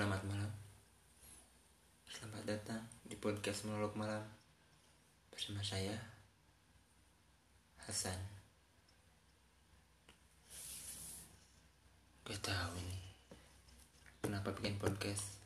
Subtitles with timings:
[0.00, 0.48] Selamat malam.
[2.08, 4.24] Selamat datang di podcast Monolog Malam.
[5.28, 5.92] Bersama saya
[7.84, 8.16] Hasan.
[12.24, 13.04] Gak tahu nih
[14.24, 15.36] Kenapa bikin podcast?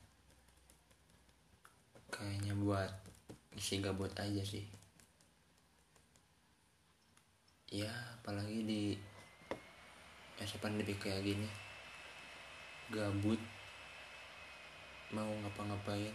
[2.14, 2.94] Kayaknya buat
[3.58, 4.70] isi gabut aja sih.
[7.74, 7.90] Ya
[8.22, 8.82] apalagi di
[10.38, 11.50] masa pandemi kayak gini.
[12.94, 13.42] Gabut
[15.14, 16.10] Mau ngapa-ngapain.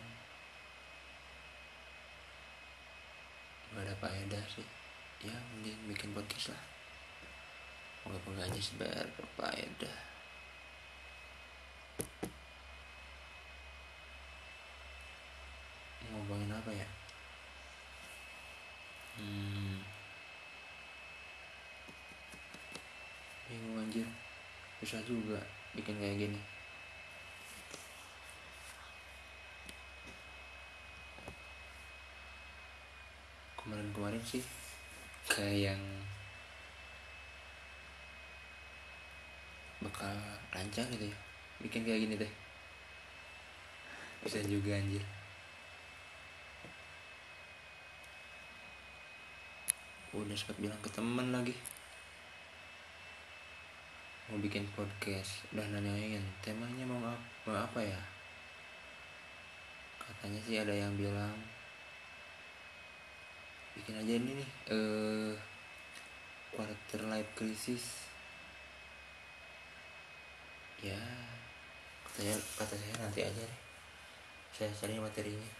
[3.71, 4.67] Gak ada faedah sih.
[5.23, 6.63] Ya mending bikin podcast lah.
[8.03, 9.97] Moga-moga aja berfaedah
[16.03, 16.87] Mau ngomongin apa ya?
[19.15, 19.79] Hmm.
[23.47, 24.07] Bingung anjir.
[24.83, 25.39] Susah juga
[25.71, 26.58] bikin kayak gini
[34.23, 34.43] sih
[35.29, 35.81] Kayak yang
[39.79, 40.11] Bakal
[40.51, 41.17] lancar gitu ya.
[41.63, 42.31] Bikin kayak gini deh.
[44.19, 44.99] Bisa juga anjir.
[50.11, 51.55] Udah sempat bilang ke temen lagi.
[54.27, 55.47] Mau bikin podcast.
[55.55, 56.99] Udah nanyain temanya mau
[57.47, 57.99] apa ya?
[59.95, 61.31] Katanya sih ada yang bilang
[63.77, 65.33] bikin aja ini nih eh
[66.53, 68.09] quarter life crisis.
[70.79, 70.99] Ya
[72.07, 73.61] katanya kata saya nanti aja deh.
[74.55, 75.51] Saya cari materinya.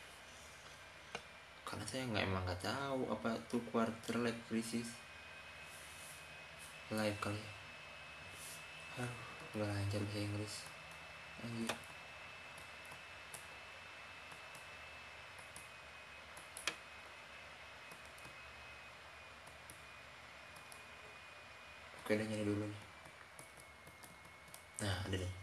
[1.68, 4.90] Karena saya nggak emang nggak tahu apa tuh quarter life crisis.
[6.90, 9.06] Live kali ya.
[9.54, 10.56] Nggak lancar bahasa Inggris.
[11.40, 11.89] Anjir
[22.10, 22.66] Oke udah nyari dulu.
[22.66, 22.82] Nih
[24.82, 25.34] Nah ada deh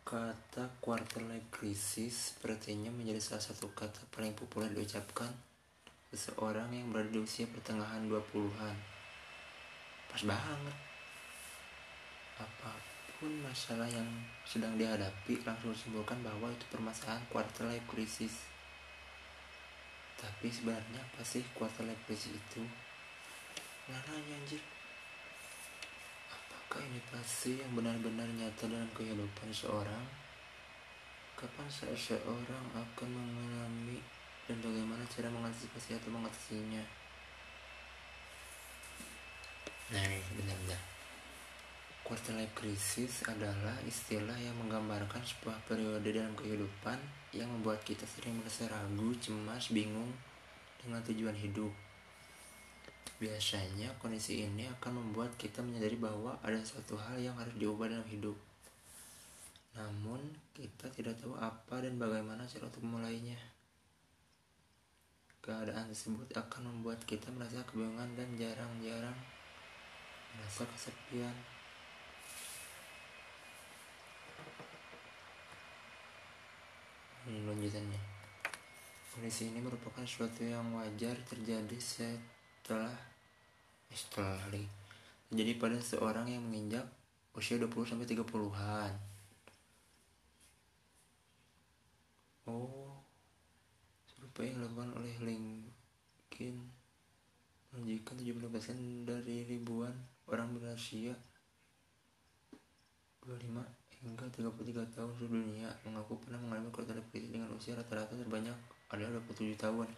[0.00, 5.28] Kata quarter life crisis sepertinya menjadi salah satu kata paling populer diucapkan
[6.08, 8.76] seseorang yang berada di usia pertengahan 20-an
[10.08, 10.76] pas banget.
[12.40, 12.72] Apa
[13.20, 14.08] pun masalah yang
[14.48, 18.53] sedang dihadapi langsung simpulkan bahwa itu permasalahan quarter life crisis
[20.24, 22.64] tapi sebenarnya apa sih quarter life itu?
[23.92, 24.64] Nanya anjir.
[26.32, 30.00] Apakah ini pasti yang benar-benar nyata dalam kehidupan seorang?
[31.36, 34.00] Kapan seseorang akan mengalami
[34.48, 36.80] dan bagaimana cara mengantisipasi atau mengatasinya?
[39.92, 40.00] Nah
[40.40, 40.93] benar-benar
[42.04, 47.00] Quarter life crisis adalah istilah yang menggambarkan sebuah periode dalam kehidupan
[47.32, 50.12] yang membuat kita sering merasa ragu, cemas, bingung
[50.84, 51.72] dengan tujuan hidup.
[53.16, 58.04] Biasanya kondisi ini akan membuat kita menyadari bahwa ada suatu hal yang harus diubah dalam
[58.12, 58.36] hidup.
[59.72, 60.20] Namun
[60.52, 63.40] kita tidak tahu apa dan bagaimana cara untuk memulainya.
[65.40, 69.16] Keadaan tersebut akan membuat kita merasa kebingungan dan jarang-jarang
[70.36, 71.53] merasa kesepian
[77.64, 77.96] lanjutannya
[79.16, 82.92] kondisi ini merupakan sesuatu yang wajar terjadi setelah
[83.88, 84.36] setelah
[85.32, 86.84] terjadi pada seorang yang menginjak
[87.32, 88.92] usia 20 sampai 30-an
[92.52, 93.00] oh
[94.12, 96.60] serupa yang dilakukan oleh LinkedIn
[97.72, 99.96] menunjukkan 70% dari ribuan
[100.28, 101.16] orang berusia
[103.24, 108.52] 25 hingga 33 tahun seluruh dunia mengaku pernah mengalami quarter krisis dengan usia rata-rata terbanyak
[108.92, 109.88] adalah 27 tahun.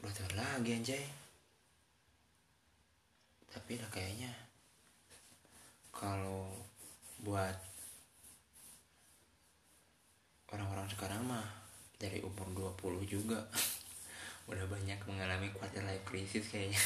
[0.00, 1.04] Dua tahun lagi anjay.
[3.52, 4.32] Tapi dah kayaknya
[5.92, 6.48] kalau
[7.20, 7.52] buat
[10.48, 11.44] orang-orang sekarang mah
[12.00, 13.44] dari umur 20 juga
[14.50, 16.80] udah banyak mengalami quarter life crisis kayaknya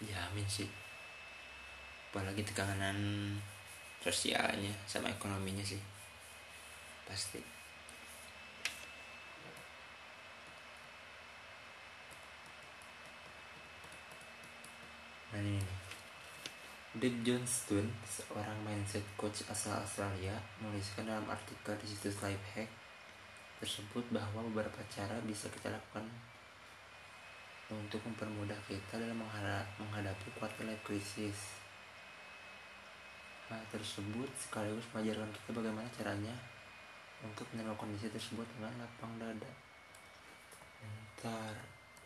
[0.08, 0.85] jamin sih
[2.16, 2.96] apalagi tekanan
[4.00, 5.76] sosialnya sama ekonominya sih.
[7.04, 7.44] Pasti.
[15.28, 15.68] Nah ini nih.
[16.96, 20.32] Dick Johnston, seorang mindset coach asal Australia,
[20.64, 22.72] menuliskan dalam artikel di situs Lifehack
[23.60, 26.08] tersebut bahwa beberapa cara bisa kita lakukan
[27.68, 31.65] untuk mempermudah kita dalam menghadapi quarter life crisis.
[33.46, 36.34] Hal tersebut sekaligus mengajarkan kita bagaimana caranya
[37.22, 39.50] untuk menerima kondisi tersebut dengan lapang dada.
[41.16, 41.54] Ntar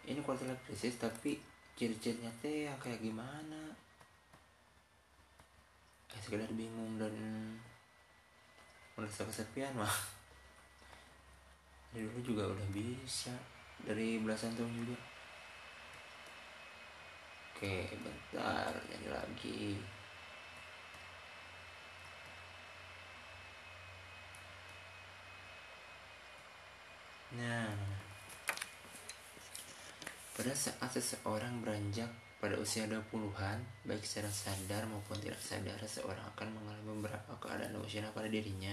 [0.05, 1.41] ini quarter life crisis tapi
[1.75, 3.73] ciri-cirinya teh yang kayak gimana?
[6.13, 7.15] Eh sekedar bingung dan
[8.95, 9.97] merasa kesepian mah.
[11.91, 13.33] Dari dulu juga udah bisa.
[13.81, 14.99] Dari belasan tahun juga.
[17.57, 18.73] Oke bentar.
[18.93, 19.63] Nyanyi lagi
[27.41, 27.73] nah
[30.37, 32.09] pada saat seseorang beranjak
[32.41, 38.09] pada usia 20-an, baik secara sadar maupun tidak sadar, seseorang akan mengalami beberapa keadaan emosional
[38.17, 38.73] pada dirinya.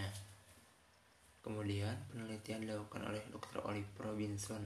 [1.44, 3.68] Kemudian, penelitian dilakukan oleh Dr.
[3.68, 4.64] Oliver Robinson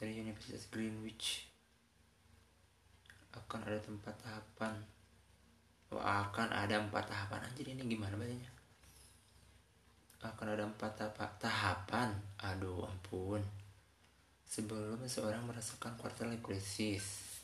[0.00, 1.52] dari Universitas Greenwich.
[3.36, 4.80] Akan ada tempat tahapan.
[5.92, 7.44] Oh, akan ada empat tahapan.
[7.44, 8.53] Anjir ini gimana bacanya?
[10.24, 10.96] Akan ada empat
[11.36, 12.16] tahapan.
[12.40, 13.44] Aduh, ampun.
[14.48, 17.36] Sebelum seseorang merasakan quarter life crisis.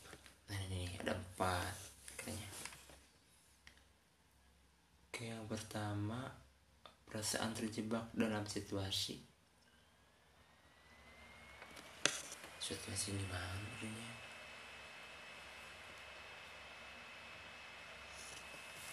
[0.49, 1.75] Nah ini ada empat
[2.17, 2.49] kayaknya.
[5.13, 6.33] Oke yang pertama
[7.11, 9.19] perasaan terjebak dalam situasi
[12.63, 14.11] situasi gimana maksudnya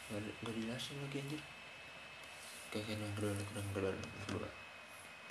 [0.09, 1.41] gak, gak dijelasin lagi anjir
[2.73, 3.91] kayak yang kedua kedua kedua
[4.27, 4.49] kedua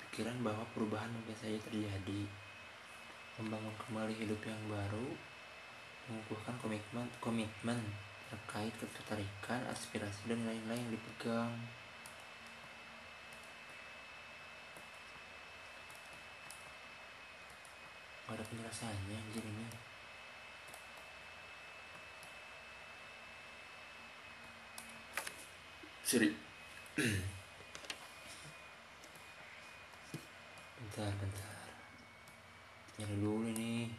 [0.07, 2.25] pikiran bahwa perubahan mungkin saja terjadi
[3.37, 5.13] membangun kembali hidup yang baru
[6.09, 7.77] mengukuhkan komitmen komitmen
[8.27, 11.53] terkait ketertarikan aspirasi dan lain-lain yang dipegang.
[18.27, 19.65] Gak ada penjelasannya anjir ini.
[26.03, 26.46] Siri
[26.97, 27.13] Bentar,
[31.21, 31.61] bentar.
[32.97, 33.93] Nyari dulu ini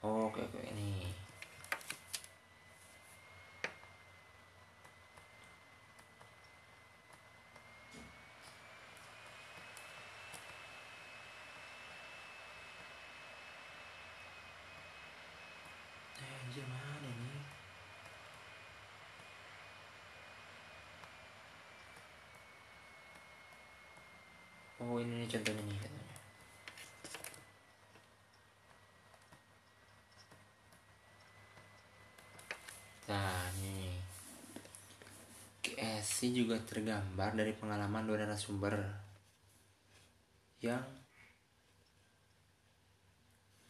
[0.00, 1.12] Oh, oke, oke, ini
[16.50, 17.40] anjir mana nih
[24.90, 25.80] oh ini nih contohnya nih
[33.06, 33.94] nah nih
[35.62, 38.74] KSC juga tergambar dari pengalaman dua narasumber
[40.58, 40.82] yang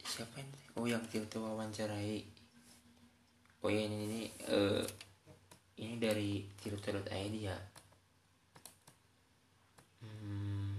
[0.03, 0.59] siapa ini?
[0.75, 2.19] Oh yang kita wawancarai.
[3.63, 4.21] Oh ya ini ini
[4.51, 4.83] uh,
[5.79, 7.57] ini dari tirta.id ya
[10.03, 10.75] hmm,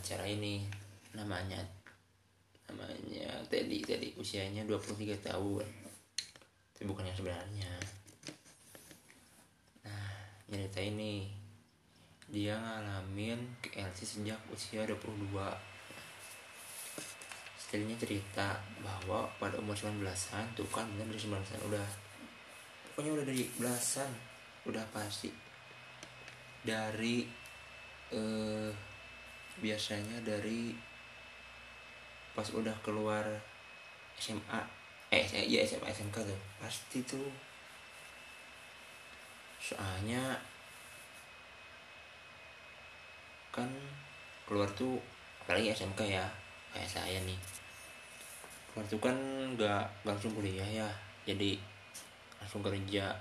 [0.00, 0.64] wawancara ini.
[1.12, 1.60] Namanya
[2.72, 5.68] namanya Teddy Teddy usianya 23 tahun.
[6.72, 7.68] Tapi bukan yang sebenarnya.
[9.84, 10.08] Nah
[10.48, 11.28] cerita ini
[12.32, 15.36] dia ngalamin KLC sejak usia 22
[17.60, 21.86] Setelahnya cerita bahwa pada umur 19-an tuh kan bener dari 19-an udah
[22.96, 24.08] pokoknya udah dari belasan
[24.64, 25.28] udah pasti.
[26.64, 27.28] Dari
[28.16, 28.89] eh,
[29.60, 30.72] biasanya dari
[32.32, 33.22] pas udah keluar
[34.16, 34.60] SMA
[35.10, 36.40] eh ya SMA SMK tuh.
[36.62, 37.28] Pasti tuh
[39.60, 40.40] soalnya
[43.52, 43.68] kan
[44.48, 44.96] keluar tuh
[45.44, 46.24] apalagi SMK ya
[46.72, 47.38] kayak saya nih.
[48.72, 49.16] Keluar tuh kan
[49.54, 50.88] nggak langsung kuliah ya
[51.28, 51.58] jadi
[52.40, 53.12] langsung kerja.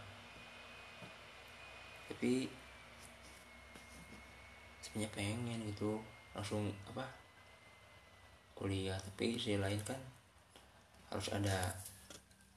[2.10, 2.50] Tapi
[4.80, 6.02] sebenarnya pengen gitu
[6.34, 7.06] langsung apa
[8.58, 8.98] kuliah.
[8.98, 9.98] Tapi sisi lain kan
[11.10, 11.74] harus ada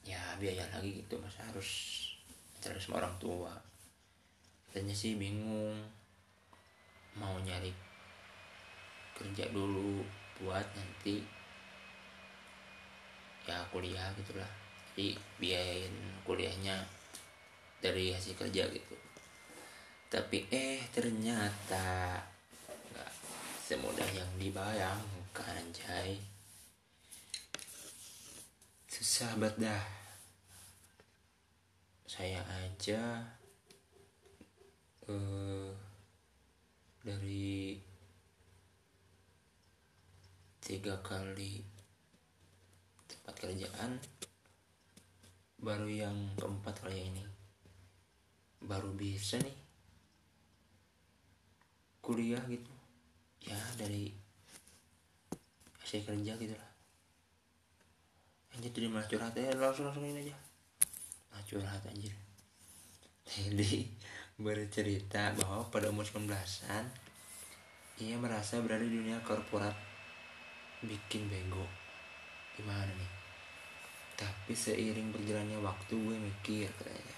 [0.03, 1.71] ya biaya lagi gitu masa harus
[2.59, 3.53] cari sama orang tua.
[4.69, 5.79] Katanya sih bingung
[7.17, 7.71] mau nyari
[9.13, 10.01] kerja dulu
[10.41, 11.23] buat nanti
[13.47, 14.49] ya kuliah gitulah.
[14.93, 15.95] Jadi biayain
[16.27, 16.77] kuliahnya
[17.83, 18.97] dari hasil kerja gitu.
[20.13, 22.21] Tapi eh ternyata
[23.73, 26.21] semudah yang dibayangkan anjay.
[28.85, 29.85] Susah banget dah.
[32.05, 33.33] Saya aja
[35.09, 35.73] eh,
[37.01, 37.81] dari
[40.61, 41.65] tiga kali
[43.09, 43.97] tempat kerjaan
[45.65, 47.25] baru yang keempat kali ini.
[48.61, 49.57] Baru bisa nih.
[52.05, 52.72] Kuliah gitu
[53.47, 54.13] ya dari
[55.83, 56.71] hasil kerja gitu lah.
[58.53, 59.33] Anjir jadi malah curhat.
[59.37, 60.37] Ya langsung langsung ini aja.
[61.33, 62.15] Nah curhat anjir.
[63.25, 63.89] Jadi
[64.37, 66.85] bercerita bahwa pada umur 19-an
[68.03, 69.77] ia merasa berada di dunia korporat
[70.83, 71.65] bikin bego.
[72.59, 73.13] Gimana nih?
[74.19, 77.17] Tapi seiring berjalannya waktu gue mikir katanya.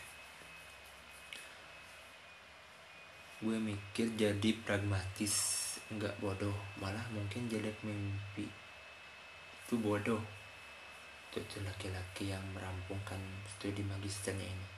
[3.43, 5.64] Gue mikir jadi pragmatis
[5.97, 8.65] nggak bodoh malah mungkin jelek mimpi
[9.65, 10.21] itu bodoh.
[11.35, 14.69] Itu laki-laki yang merampungkan studi magisternya ini.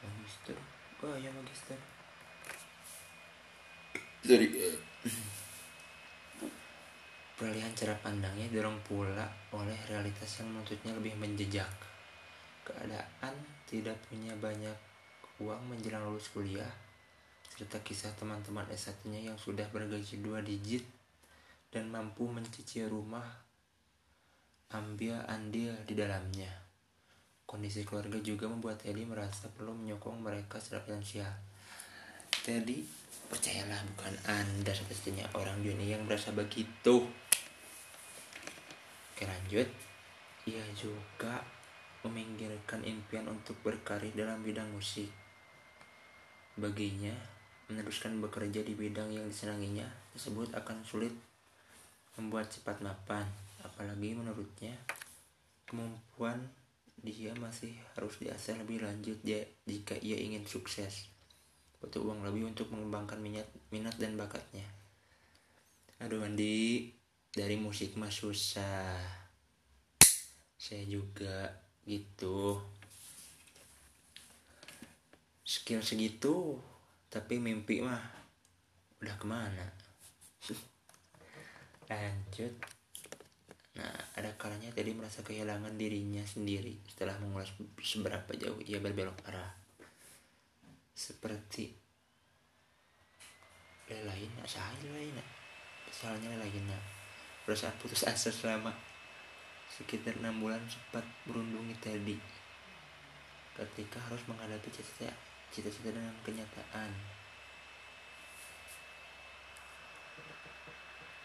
[0.00, 0.56] Magister?
[1.04, 1.76] Oh ya magister.
[4.24, 4.48] Sorry.
[7.36, 11.68] Peralihan cara pandangnya dorong pula oleh realitas yang menuntutnya lebih menjejak.
[12.64, 13.34] Keadaan
[13.68, 14.78] tidak punya banyak
[15.44, 16.72] uang menjelang lulus kuliah,
[17.56, 20.84] serta kisah teman-teman S1-nya yang sudah bergaji dua digit
[21.72, 23.24] dan mampu mencicil rumah
[24.76, 26.52] ambil andil di dalamnya.
[27.48, 31.32] Kondisi keluarga juga membuat Teddy merasa perlu menyokong mereka secara finansial.
[32.44, 32.84] Teddy,
[33.32, 37.08] percayalah bukan Anda satu-satunya orang dunia yang merasa begitu.
[39.16, 39.64] Oke lanjut
[40.44, 41.40] Ia juga
[42.04, 45.08] meminggirkan impian untuk berkarir dalam bidang musik
[46.60, 47.35] Baginya
[47.66, 51.12] meneruskan bekerja di bidang yang disenanginya tersebut akan sulit
[52.16, 53.26] membuat cepat mapan
[53.66, 54.72] apalagi menurutnya
[55.66, 56.38] kemampuan
[57.02, 59.18] dia masih harus diasah lebih lanjut
[59.66, 61.06] jika ia ingin sukses.
[61.78, 64.64] Butuh uang lebih untuk mengembangkan minat minat dan bakatnya.
[66.02, 66.90] Aduh Andi
[67.30, 68.96] dari musik mah susah.
[70.56, 71.52] Saya juga
[71.86, 72.58] gitu.
[75.46, 76.58] Skill segitu
[77.16, 78.04] tapi mimpi mah
[79.00, 79.64] udah ke mana?
[81.88, 82.52] Lanjut.
[83.80, 89.56] Nah ada kalanya tadi merasa kehilangan dirinya sendiri setelah mengulas seberapa jauh ia berbelok arah.
[90.92, 91.72] Seperti
[93.88, 95.14] lain saya lain
[95.94, 96.68] soalnya lain
[97.46, 98.74] perusahaan putus asa selama
[99.70, 102.18] sekitar enam bulan sempat merundungi Teddy
[103.54, 105.14] ketika harus menghadapi cita-cita
[105.52, 106.90] cita-cita dengan kenyataan.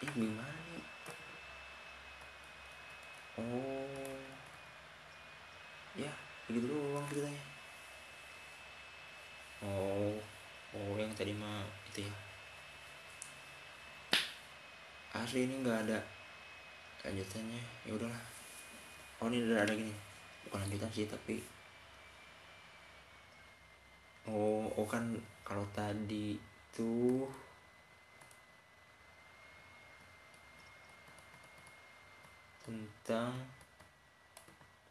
[0.02, 0.86] Ini gimana nih?
[3.38, 4.18] Oh.
[5.94, 6.12] Ya
[6.50, 7.44] begitu doang ceritanya.
[9.62, 10.18] Oh
[10.74, 11.62] oh yang tadi mah
[11.92, 12.14] itu ya.
[15.12, 15.98] Asli ini nggak ada
[17.06, 17.62] lanjutannya.
[17.86, 18.22] Ya udahlah.
[19.22, 19.94] Oh ini udah ada gini
[20.52, 21.40] bukan lanjutan sih tapi
[24.32, 25.12] oh oh kan
[25.44, 26.40] kalau tadi
[26.72, 27.28] tuh
[32.64, 33.36] tentang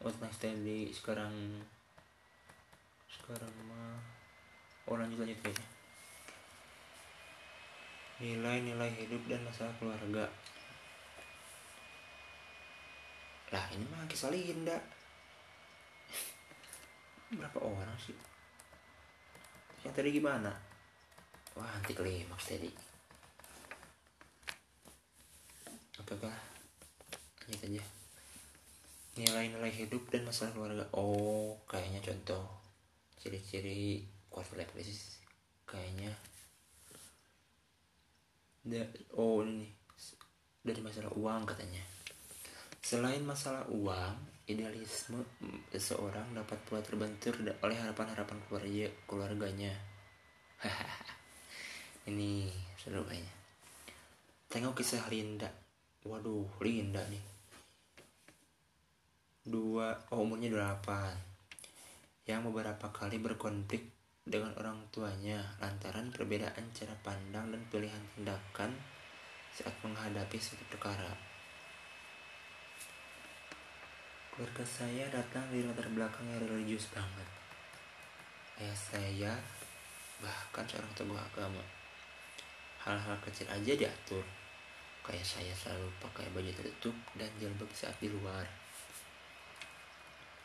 [0.06, 1.34] oh tentang Stanley sekarang
[3.10, 3.98] sekarang mah
[4.86, 5.82] oh lanjut lanjut kayaknya
[8.22, 10.30] nilai-nilai hidup dan masalah keluarga.
[13.50, 14.78] Lah ini mah kisah Linda
[17.36, 18.31] berapa orang sih
[19.82, 20.52] yang tadi gimana?
[21.58, 22.72] Wah anti klimaks tadi
[26.02, 26.32] oke oke
[27.46, 27.84] lanjut aja
[29.20, 30.88] nilai-nilai hidup dan masalah keluarga.
[30.96, 32.48] Oh kayaknya contoh
[33.20, 35.20] ciri-ciri quarter life crisis
[35.68, 36.16] kayaknya.
[38.64, 39.68] Da, oh ini
[40.64, 41.84] dari masalah uang katanya.
[42.82, 44.16] Selain masalah uang
[44.52, 45.24] idealisme
[45.72, 49.74] seseorang dapat pula terbentur oleh harapan-harapan keluarga keluarganya.
[52.12, 53.34] Ini seru kayaknya.
[54.52, 55.48] Tengok kisah Linda.
[56.04, 57.24] Waduh Linda nih.
[59.42, 63.90] Dua oh, umurnya 28 yang beberapa kali berkonflik
[64.22, 68.70] dengan orang tuanya lantaran perbedaan cara pandang dan pilihan tindakan
[69.52, 71.31] saat menghadapi suatu perkara.
[74.32, 77.28] Keluarga saya datang dari latar belakang yang religius banget.
[78.58, 79.34] Ayah saya
[80.24, 81.64] bahkan seorang tokoh agama.
[82.82, 84.24] Hal-hal kecil aja diatur.
[85.04, 88.48] Kayak saya selalu pakai baju tertutup dan jilbab saat di luar.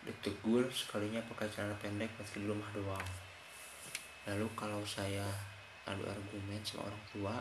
[0.07, 0.39] Detik
[0.71, 3.27] sekalinya pakai celana pendek meski di rumah doang
[4.27, 5.23] lalu kalau saya
[5.87, 7.35] adu argumen sama orang tua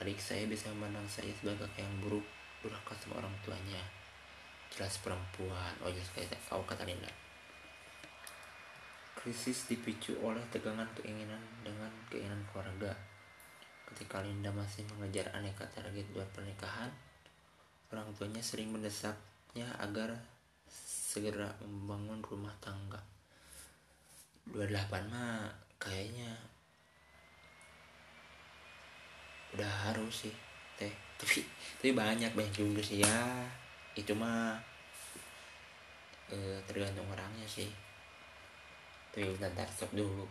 [0.00, 2.24] adik saya bisa memandang saya sebagai kakak yang buruk
[2.64, 3.84] durhaka sama orang tuanya
[4.74, 5.72] jelas perempuan.
[5.84, 7.10] Oh kayak kau kata Linda.
[9.18, 12.94] Krisis dipicu oleh tegangan keinginan dengan keinginan keluarga.
[13.88, 16.92] Ketika Linda masih mengejar aneka target buat pernikahan
[17.88, 20.12] orang tuanya sering mendesaknya agar
[20.68, 23.00] segera membangun rumah tangga.
[24.52, 25.48] 28 mah
[25.80, 26.36] kayaknya
[29.56, 30.34] udah harus sih
[30.76, 30.92] teh.
[31.18, 31.40] Tapi
[31.80, 33.48] tapi banyak banyak juga sih ya
[33.98, 34.54] itu mah
[36.30, 37.66] eh, tergantung orangnya sih.
[39.10, 40.22] Tapi bentar stop dulu.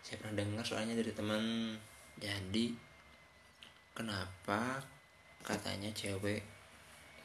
[0.00, 1.74] Saya pernah dengar soalnya dari teman
[2.16, 2.72] jadi
[3.92, 4.80] kenapa
[5.44, 6.40] katanya cewek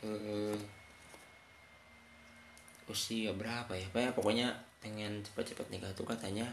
[0.04, 0.58] eh,
[2.92, 3.88] usia berapa ya?
[3.88, 4.48] Pak ya pokoknya
[4.84, 6.52] pengen cepat-cepat nikah tuh katanya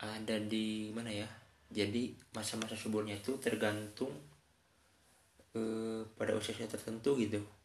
[0.00, 1.28] ada di mana ya?
[1.70, 4.16] Jadi masa-masa suburnya itu tergantung
[5.52, 7.59] eh, pada usia tertentu gitu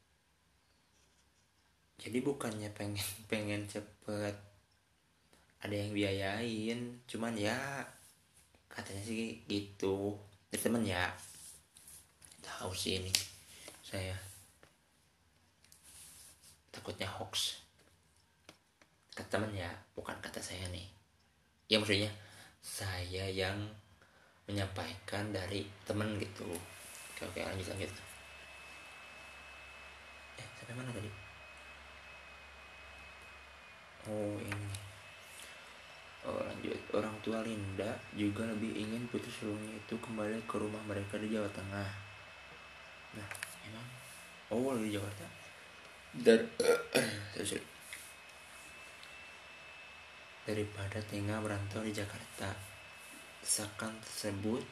[2.06, 4.38] jadi bukannya pengen pengen cepet
[5.66, 7.82] ada yang biayain cuman ya
[8.70, 10.14] katanya sih gitu.
[10.54, 11.10] Dari temen ya
[12.46, 13.10] tahu sih ini
[13.82, 14.14] saya.
[16.70, 17.66] Takutnya hoax.
[19.18, 20.86] Kata temen ya bukan kata saya nih.
[21.66, 22.14] Ya maksudnya
[22.62, 23.58] saya yang
[24.46, 26.46] menyampaikan dari temen gitu.
[27.18, 27.90] Oke oke lanjut lanjut.
[30.38, 31.25] Eh sampai mana tadi
[34.10, 34.70] oh ini
[36.26, 36.80] oh lanjut.
[36.94, 41.50] Orang tua Linda juga lebih ingin putri sulungnya itu kembali ke rumah mereka di Jawa
[41.54, 41.90] Tengah.
[43.18, 43.30] Nah
[43.70, 43.88] emang?
[44.50, 45.26] Oh di Jakarta?
[47.36, 47.62] Sorry,
[50.48, 52.56] daripada tinggal merantau di Jakarta
[53.44, 54.64] desakan tersebut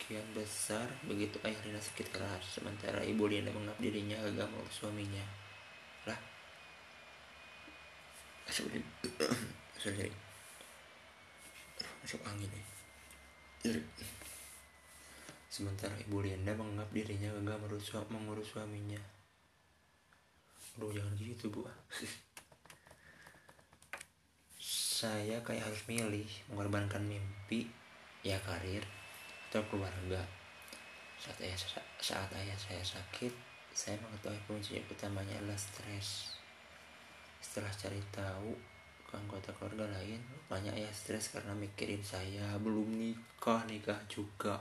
[0.00, 0.88] kian besar.
[1.04, 5.26] Begitu ayah Rina sakit keras sementara ibu Linda menganggap dirinya mengurus suaminya
[6.08, 6.20] lah
[8.54, 8.80] sorry
[9.76, 10.08] sorry.
[12.00, 12.50] Masuk angin
[13.60, 13.84] sorry.
[15.48, 19.00] sementara ibu Linda menganggap dirinya gagal mengurus, mengurus suaminya.
[20.78, 21.66] Aduh jangan gitu bu.
[24.98, 27.66] Saya kayak harus milih mengorbankan mimpi
[28.22, 28.82] ya karir
[29.50, 30.22] atau keluarga.
[31.18, 31.58] Saat ayah
[31.98, 33.30] saat ayah saya sakit
[33.74, 36.37] saya mengetahui kunci utamanya adalah stres
[37.38, 38.50] setelah cari tahu
[39.08, 42.60] ke anggota keluarga lain rupanya ayah stres karena mikirin saya.
[42.60, 44.60] Belum nikah nikah juga.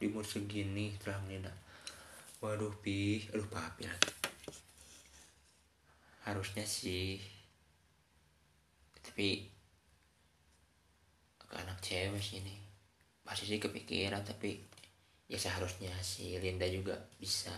[0.00, 1.52] Di umur segini telah Nina
[2.42, 3.22] waduh pi.
[3.30, 4.12] Aduh papi lagi.
[6.26, 7.20] Harusnya sih.
[9.00, 9.46] Tapi
[11.38, 12.56] ke anak cewek sih ini.
[13.22, 14.58] Pasti sih kepikiran tapi
[15.30, 17.54] ya seharusnya si Linda juga bisa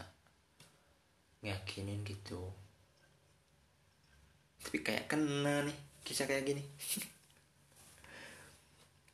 [1.40, 2.61] ngakinin gitu
[4.62, 6.62] tapi kayak kena nih kisah kayak gini.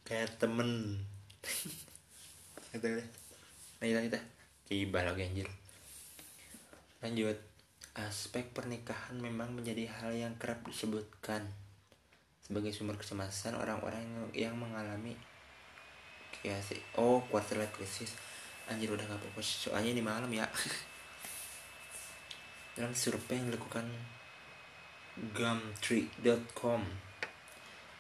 [0.09, 1.01] Kayak temen.
[2.73, 3.09] Gitu deh.
[3.81, 4.19] Nah kita kita
[4.69, 5.49] tiba lagi anjir.
[7.05, 7.39] Lanjut.
[7.99, 11.51] Aspek pernikahan memang menjadi hal yang kerap disebutkan
[12.39, 15.19] sebagai sumber kecemasan orang-orang yang mengalami
[16.39, 18.15] kayak sih oh quarter life crisis.
[18.71, 20.45] Anjir udah gak fokus soalnya ini malam ya.
[22.79, 23.89] Dalam survei yang dilakukan
[25.35, 26.83] gumtree.com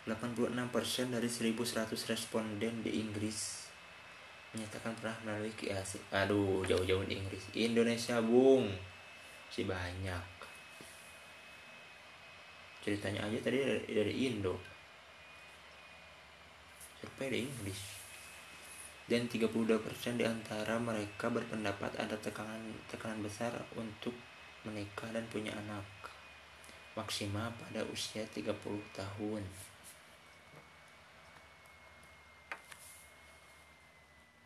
[0.08, 3.68] 86% dari 1100 responden di Inggris
[4.56, 7.44] menyatakan pernah melalui kiasi aduh jauh-jauh di Inggris.
[7.52, 8.72] Indonesia bung
[9.52, 10.24] si banyak.
[12.80, 14.56] Ceritanya aja tadi dari, dari Indo.
[17.02, 17.80] Survei di Inggris.
[19.08, 24.12] Dan 32% di antara mereka berpendapat ada tekanan tekanan besar untuk
[24.64, 25.97] menikah dan punya anak
[26.98, 28.50] maksimal pada usia 30
[28.90, 29.42] tahun.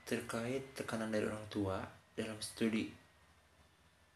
[0.04, 1.80] Terkait tekanan dari orang tua
[2.12, 2.92] dalam studi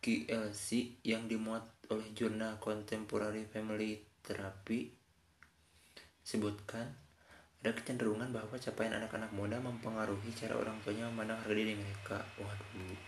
[0.05, 4.93] KLC yang dimuat oleh jurnal Contemporary Family terapi
[6.21, 7.07] sebutkan
[7.65, 12.23] ada kecenderungan bahwa capaian anak-anak muda mempengaruhi cara orang tuanya memandang harga diri mereka.
[12.39, 12.99] Waduh.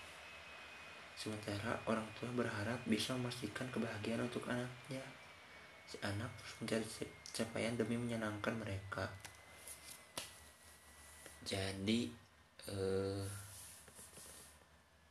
[1.18, 5.17] Sementara orang tua berharap bisa memastikan kebahagiaan untuk anaknya.
[5.88, 6.86] Si anak terus mencari
[7.32, 9.08] capaian demi menyenangkan mereka.
[11.48, 12.12] Jadi
[12.68, 13.24] eh,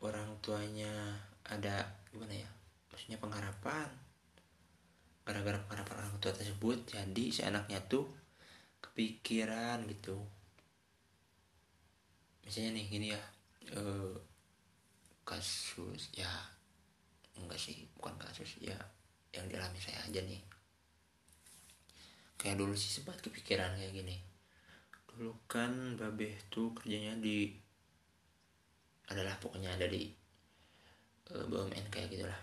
[0.06, 1.18] orang tuanya
[1.50, 1.82] ada
[2.14, 2.50] gimana ya?
[2.94, 3.90] Maksudnya pengharapan
[5.28, 8.08] gara-gara pengharapan orang tua tersebut jadi si anaknya tuh
[8.80, 10.16] kepikiran gitu
[12.48, 13.22] misalnya nih gini ya
[13.76, 14.16] eh,
[15.28, 16.32] kasus ya
[17.36, 18.80] enggak sih bukan kasus ya
[19.36, 20.40] yang dialami saya aja nih
[22.38, 24.18] kayak dulu sih sempat kepikiran kayak gini.
[25.10, 27.52] Dulu kan babeh tuh kerjanya di
[29.10, 30.08] adalah pokoknya ada di
[31.34, 32.42] uh, eh, BUMN kayak gitulah.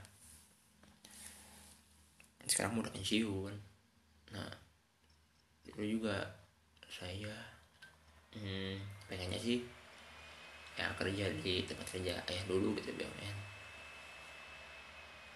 [2.44, 3.54] Sekarang udah pensiun.
[4.35, 4.50] Nah
[5.64, 6.22] dulu juga
[6.87, 7.35] saya
[8.37, 8.78] hmm,
[9.11, 9.59] pengennya sih
[10.74, 13.37] ya kerja di tempat kerja ayah dulu gitu BUMN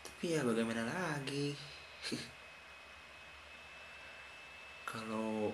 [0.02, 1.54] tapi ya bagaimana lagi
[4.88, 5.52] kalau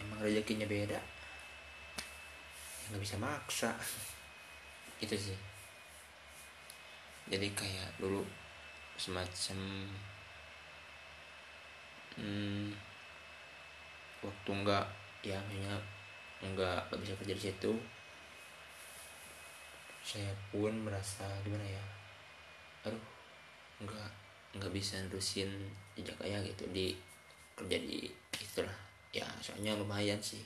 [0.00, 1.04] emang rezekinya beda ya
[2.88, 3.70] nggak bisa maksa.
[5.04, 5.38] Gitu sih.
[7.28, 8.24] Jadi kayak dulu
[8.96, 9.84] semacam
[12.16, 12.72] hmm,
[14.24, 14.86] waktu enggak
[15.22, 15.76] ya maksudnya
[16.42, 17.72] enggak, enggak bisa kerja di situ
[20.02, 21.84] saya pun merasa gimana ya
[22.88, 23.06] aduh
[23.84, 24.10] enggak
[24.56, 25.52] enggak bisa nerusin
[25.94, 26.64] jejak ayah gitu.
[26.72, 26.96] Di
[27.58, 28.06] kerja di
[28.38, 28.78] itulah.
[29.10, 30.38] Ya soalnya lumayan sih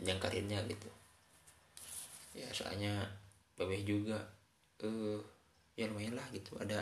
[0.00, 0.88] jenjang karirnya gitu.
[2.32, 3.04] Ya soalnya
[3.60, 4.16] babeh juga
[4.80, 5.20] eh uh,
[5.76, 6.56] ya lumayan lah gitu.
[6.56, 6.80] Ada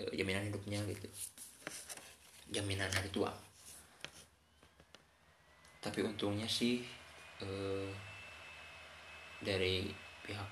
[0.00, 1.06] uh, jaminan hidupnya gitu.
[2.48, 3.28] Jaminan hari tua.
[5.82, 6.80] Tapi untungnya sih
[7.44, 7.90] uh,
[9.42, 9.92] dari
[10.24, 10.48] pihak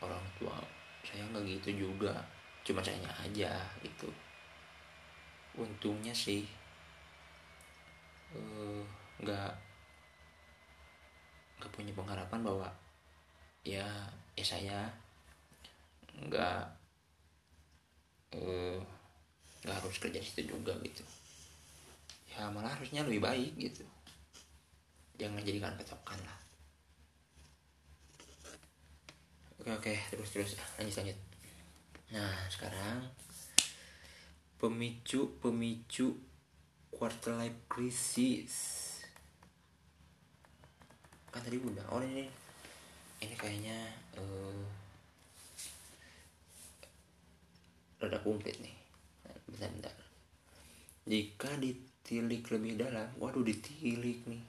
[0.00, 0.56] orang tua
[1.04, 2.16] saya nggak gitu juga.
[2.64, 4.08] Cuma saya aja gitu.
[5.58, 6.59] Untungnya sih Eh,
[9.20, 9.58] nggak uh,
[11.60, 12.68] nggak punya pengharapan bahwa
[13.66, 13.84] ya
[14.38, 14.78] ya saya
[16.16, 16.62] nggak
[18.38, 18.78] uh,
[19.66, 21.04] harus kerja situ juga gitu.
[22.30, 23.84] Ya malah harusnya lebih baik gitu.
[25.20, 26.38] Jangan jadikan patokan lah.
[29.60, 30.50] Oke oke terus terus.
[30.80, 31.18] Lanjut lanjut.
[32.16, 33.04] Nah sekarang
[34.56, 36.29] pemicu pemicu
[37.00, 38.52] quarter life crisis.
[41.32, 42.28] Kan tadi udah oh ini
[43.24, 43.88] ini kayaknya
[44.20, 44.60] uh,
[48.04, 48.76] rada komplit nih.
[49.48, 49.96] Bentar bentar
[51.08, 54.44] jika ditilik lebih dalam waduh ditilik nih.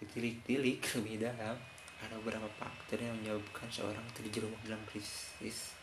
[0.00, 1.60] Ditilik-tilik lebih dalam
[2.00, 5.76] ada beberapa faktor yang menyebabkan seorang terjerumus dalam krisis.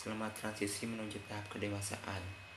[0.00, 2.49] Selama transisi menuju tahap kedewasaan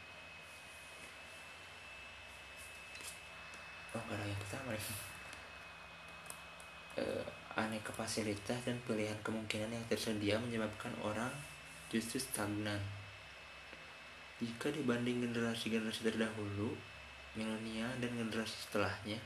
[3.93, 4.85] oh ada yang pertama nih
[7.01, 11.29] uh, aneka fasilitas dan pilihan kemungkinan yang tersedia menyebabkan orang
[11.93, 12.81] justru stagnan.
[14.41, 16.73] Jika dibanding generasi-generasi terdahulu
[17.37, 19.21] milenial dan generasi setelahnya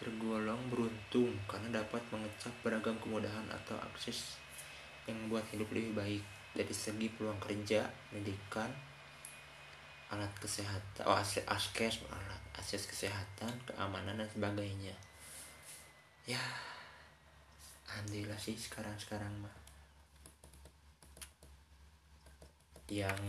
[0.00, 4.40] tergolong beruntung karena dapat mengecap beragam kemudahan atau akses
[5.04, 6.24] yang membuat hidup lebih baik.
[6.50, 8.72] Dari segi peluang kerja, pendidikan,
[10.10, 14.94] alat kesehatan oh akses askes alat akses kesehatan keamanan dan sebagainya.
[16.26, 16.42] Ya
[17.86, 19.54] alhamdulillah sih sekarang sekarang mah.
[22.90, 23.22] Yang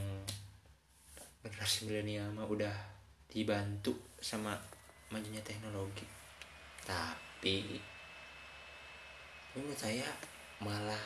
[1.46, 2.74] generasi milenial mah udah
[3.30, 4.58] dibantu sama
[5.13, 6.06] majunya teknologi.
[6.82, 7.78] Tapi
[9.54, 10.10] menurut saya
[10.62, 11.02] malah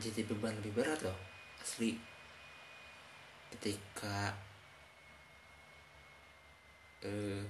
[0.00, 1.18] jadi beban lebih berat loh
[1.60, 2.09] asli
[3.50, 4.34] ketika
[7.04, 7.42] uh,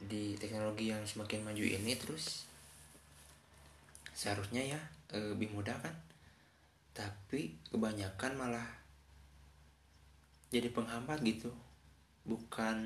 [0.00, 2.48] di teknologi yang semakin maju ini terus
[4.16, 4.80] seharusnya ya
[5.16, 5.94] uh, lebih mudah kan?
[6.96, 8.68] Tapi kebanyakan malah
[10.50, 11.52] jadi penghambat gitu.
[12.26, 12.76] Bukan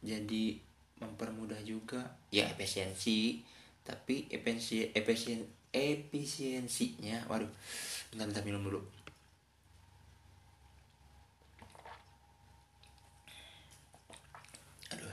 [0.00, 0.58] jadi
[1.02, 2.16] mempermudah juga.
[2.32, 3.44] Ya efisiensi
[3.84, 7.50] tapi efisien efisien efisiensinya waduh
[8.08, 8.80] bentar bentar minum dulu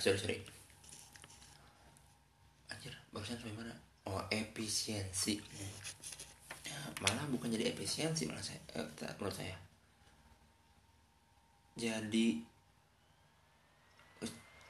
[0.02, 0.38] sorry sorry.
[2.74, 3.74] Anjir barusan sampai mana?
[4.10, 5.38] Oh efisiensi.
[7.06, 9.54] Malah bukan jadi efisiensi malah saya eh, menurut saya.
[11.78, 12.42] Jadi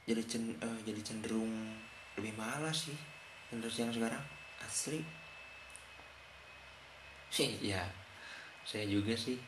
[0.04, 1.80] jadi cen, uh, jadi cenderung
[2.20, 2.98] lebih malas sih
[3.48, 4.24] generasi yang sekarang.
[4.60, 5.00] Asli.
[7.32, 7.80] Sih ya
[8.68, 9.40] saya juga sih.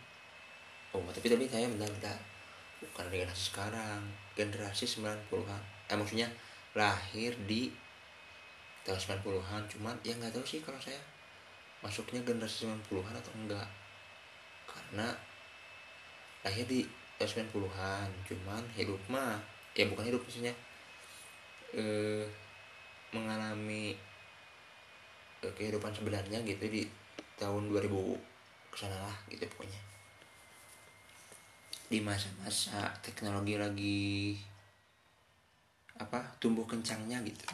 [0.96, 2.16] Oh tapi tapi saya bentar
[2.80, 4.00] bukan generasi sekarang.
[4.32, 6.28] Generasi 90-an eh maksudnya
[6.74, 7.70] lahir di
[8.84, 10.98] tahun 90-an cuman ya nggak tahu sih kalau saya
[11.80, 13.68] masuknya generasi 90-an atau enggak.
[14.68, 15.08] Karena
[16.44, 16.84] lahir di
[17.16, 19.40] tahun 90-an cuman hidup mah
[19.72, 20.52] ya bukan hidup maksudnya
[21.72, 22.24] eh,
[23.12, 23.96] mengalami
[25.40, 26.82] eh, kehidupan sebenarnya gitu di
[27.36, 27.88] tahun 2000
[28.72, 29.80] ke sana lah gitu pokoknya.
[31.88, 34.10] Di masa-masa teknologi lagi
[36.04, 37.46] apa tumbuh kencangnya gitu.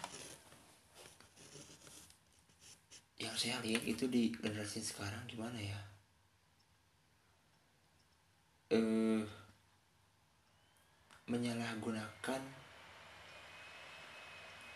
[3.20, 5.80] Yang saya lihat itu di generasi sekarang gimana ya?
[8.74, 9.22] Eh
[11.30, 12.42] menyalahgunakan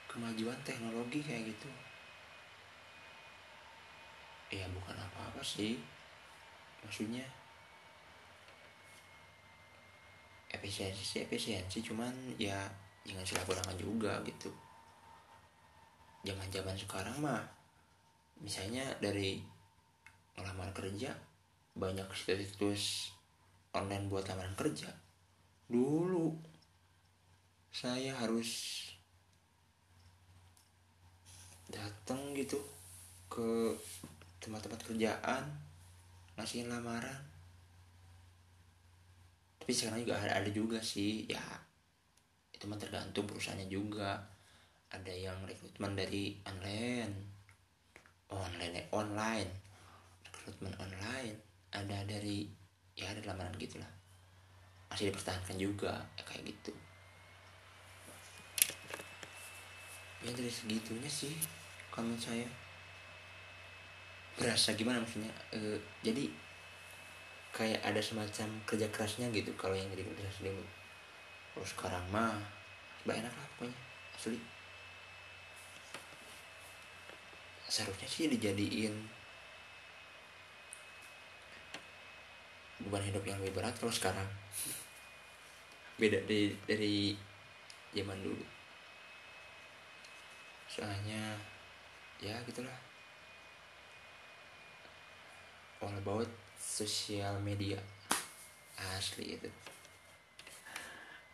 [0.06, 1.70] kemajuan teknologi kayak gitu.
[4.54, 5.82] Ya bukan apa-apa sih.
[6.86, 7.26] Maksudnya
[10.54, 11.82] efisiensi sih efisiensi.
[11.82, 12.70] Cuman ya
[13.04, 14.50] jangan salah gunakan juga gitu.
[16.24, 17.44] Zaman zaman sekarang mah
[18.40, 19.44] misalnya dari
[20.34, 21.12] ngelamar kerja
[21.76, 23.12] banyak situs-situs
[23.76, 24.88] online buat lamaran kerja.
[25.68, 26.32] Dulu
[27.74, 28.82] saya harus
[31.68, 32.62] datang gitu
[33.26, 33.74] ke
[34.38, 35.44] tempat-tempat kerjaan
[36.38, 37.20] ngasihin lamaran.
[39.58, 41.63] Tapi sekarang juga ada, ada juga sih ya
[42.64, 44.16] itu mah tergantung perusahaannya juga.
[44.88, 47.12] Ada yang rekrutmen dari online
[48.32, 49.50] online online
[50.24, 51.36] rekrutmen online.
[51.76, 52.48] Ada dari
[52.96, 53.92] ya ada lamaran gitulah.
[54.88, 56.72] Masih dipertahankan juga ya kayak gitu.
[60.24, 61.36] Ya dari segitunya sih
[61.92, 62.48] kalau saya.
[64.40, 65.28] Berasa gimana maksudnya?
[65.52, 66.32] E, jadi
[67.52, 70.64] kayak ada semacam kerja kerasnya gitu kalau yang jadi generasi dulu
[71.54, 72.34] kalau sekarang mah
[73.04, 73.78] mbak enak lah pokoknya
[74.16, 74.40] asli.
[77.68, 78.94] Seharusnya sih dijadiin
[82.84, 84.28] beban hidup yang lebih berat kalau sekarang.
[86.00, 87.14] Beda dari dari
[87.92, 88.44] zaman dulu.
[90.68, 91.36] Soalnya
[92.24, 92.78] ya gitulah.
[95.84, 97.76] All about sosial media.
[98.74, 99.73] Asli itu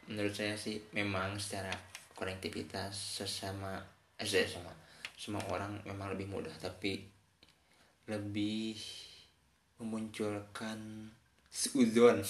[0.08, 1.72] menurut saya sih memang secara
[2.16, 3.80] konektivitas sesama
[4.20, 4.72] eh sama
[5.16, 7.04] semua orang memang lebih mudah tapi
[8.08, 8.76] lebih
[9.80, 11.10] memunculkan
[11.50, 12.20] suzon.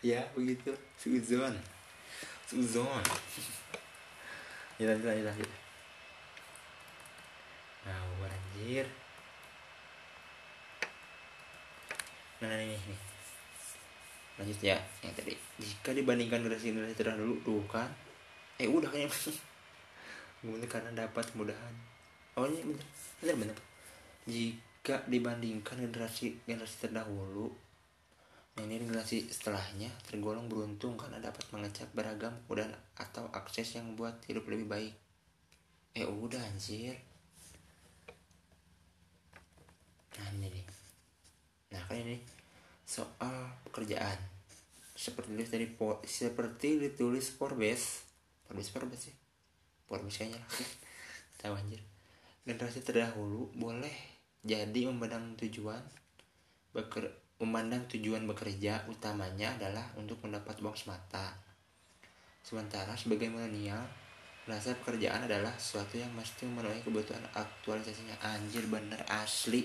[0.00, 0.72] Ya begitu.
[0.96, 1.52] Suzon.
[2.48, 3.04] Suzon.
[4.80, 5.50] Ya lanjut lanjut lanjut.
[7.84, 8.86] Nah anjir.
[12.40, 13.13] Nah ini nih
[14.34, 15.34] lanjut ya yang tadi.
[15.62, 17.86] Jika dibandingkan generasi generasi terdahulu tuh kan?
[18.58, 19.10] Eh udah kayaknya
[20.42, 21.74] kemudian karena dapat kemudahan.
[22.34, 22.86] Oh ini bener.
[23.22, 23.58] Bener bener.
[24.26, 27.50] Jika dibandingkan generasi generasi terdahulu
[28.54, 34.22] nah ini generasi setelahnya tergolong beruntung karena dapat mengecap beragam kemudahan atau akses yang membuat
[34.30, 34.94] hidup lebih baik.
[35.98, 36.94] Eh udah anjir.
[40.14, 40.66] Nah ini nih.
[41.74, 42.22] Nah kan ini
[42.84, 44.16] soal pekerjaan.
[44.94, 45.66] Seperti ditulis dari
[46.06, 48.06] seperti ditulis Forbes.
[48.46, 49.14] Forbes Forbes sih.
[49.90, 50.50] Forbes kayaknya lah.
[51.40, 51.80] Tahu anjir.
[52.44, 55.80] Generasi terdahulu boleh jadi memandang tujuan
[56.76, 57.08] beker,
[57.40, 61.32] memandang tujuan bekerja utamanya adalah untuk mendapat uang semata
[62.44, 63.80] sementara sebagai milenial
[64.44, 68.20] merasa pekerjaan adalah sesuatu yang mesti memenuhi kebutuhan aktualisasinya.
[68.20, 69.64] Anjir bener asli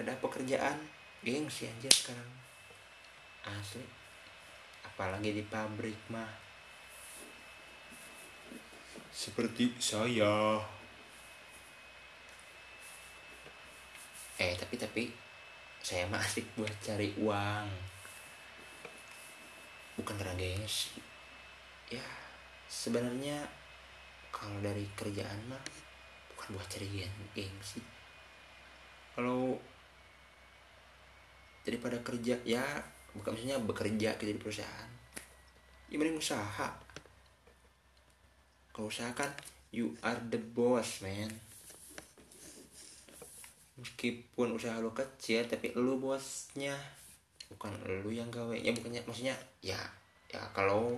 [0.00, 0.80] kada pekerjaan?
[1.20, 2.32] Gengsi anjir sekarang.
[3.44, 3.84] Asli.
[4.80, 6.32] Apalagi di pabrik mah.
[9.12, 10.56] Seperti saya.
[14.40, 15.12] Eh tapi tapi
[15.84, 17.68] saya mah asik buat cari uang.
[20.00, 20.96] Bukan karena gengsi.
[21.92, 22.08] Ya
[22.72, 23.44] sebenarnya
[24.32, 25.60] kalau dari kerjaan mah
[26.32, 26.88] bukan buat cari
[27.36, 27.84] gengsi.
[29.12, 29.60] Kalau
[31.64, 32.64] daripada kerja ya
[33.14, 34.88] bukan maksudnya bekerja gitu di perusahaan.
[35.90, 36.68] Ya mending usaha.
[38.70, 39.28] Kalau usaha kan
[39.74, 41.30] you are the boss man.
[43.80, 46.78] Meskipun usaha lu kecil tapi lu bosnya.
[47.50, 47.74] Bukan
[48.06, 48.54] lu yang gawe.
[48.54, 49.80] Ya bukannya maksudnya ya
[50.30, 50.94] ya kalau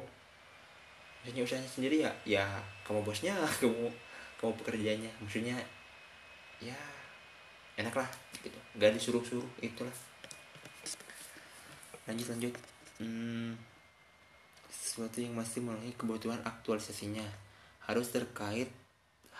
[1.25, 2.45] maksudnya usahanya sendiri ya ya
[2.85, 3.89] kamu bosnya kamu
[4.37, 5.11] kamu pekerjanya.
[5.25, 5.57] Maksudnya
[6.61, 6.77] ya
[7.81, 8.11] enak lah
[8.45, 8.59] gitu.
[8.77, 10.12] Gak disuruh-suruh itulah
[12.13, 12.55] lanjut lanjut.
[13.01, 13.57] Hmm,
[14.69, 17.25] sesuatu yang masih memenuhi kebutuhan aktualisasinya.
[17.89, 18.69] Harus terkait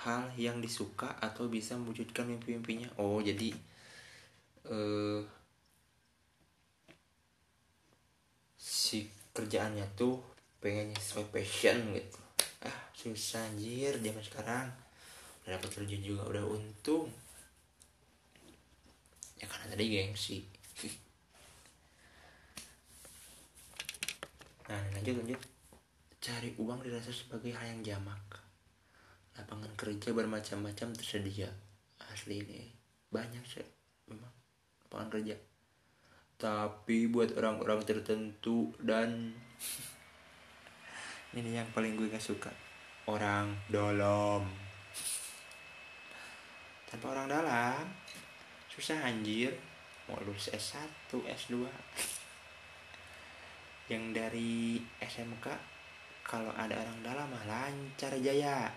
[0.09, 2.89] hal yang disuka atau bisa mewujudkan mimpi-mimpinya.
[2.97, 3.53] Oh jadi
[4.73, 5.21] uh,
[8.57, 9.05] si
[9.37, 10.17] kerjaannya tuh
[10.65, 12.21] pengennya sesuai passion gitu.
[12.65, 14.73] Ah susah anjir zaman sekarang.
[15.45, 17.13] Udah dapat kerja juga udah untung.
[19.37, 20.52] Ya karena tadi gengsi
[24.73, 25.41] nah lanjut lanjut.
[26.17, 28.41] Cari uang dirasa sebagai hal yang jamak.
[29.37, 31.53] Lapangan kerja bermacam-macam tersedia.
[32.09, 32.73] Asli ini
[33.13, 33.61] banyak sih
[34.09, 34.33] memang
[34.89, 35.37] lapangan kerja.
[36.41, 39.37] Tapi buat orang-orang tertentu dan
[41.37, 42.49] ini yang paling gue gak suka.
[43.05, 44.49] Orang dalam.
[46.89, 47.85] Tanpa orang dalam
[48.73, 49.53] susah anjir.
[50.09, 51.69] Mau lulus S1 S2
[53.93, 55.53] yang dari SMK
[56.25, 58.73] kalau ada orang dalam mah lancar jaya.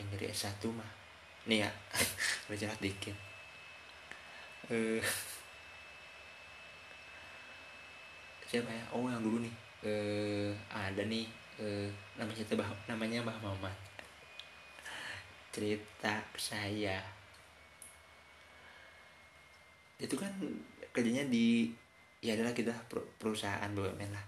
[0.00, 0.90] Yang dari S1 mah
[1.44, 1.70] nih ya
[2.48, 3.16] berjalan dikit.
[4.72, 5.04] Eh
[8.48, 8.84] siapa ya?
[8.96, 9.54] Oh yang dulu nih.
[9.84, 11.28] Eh ada nih
[11.60, 13.76] eh namanya bah namanya Mbah Mamat.
[15.52, 17.04] Cerita saya.
[20.00, 20.32] Itu kan
[20.96, 21.68] kerjanya di
[22.20, 22.72] ya adalah kita
[23.18, 24.24] perusahaan BUMN lah.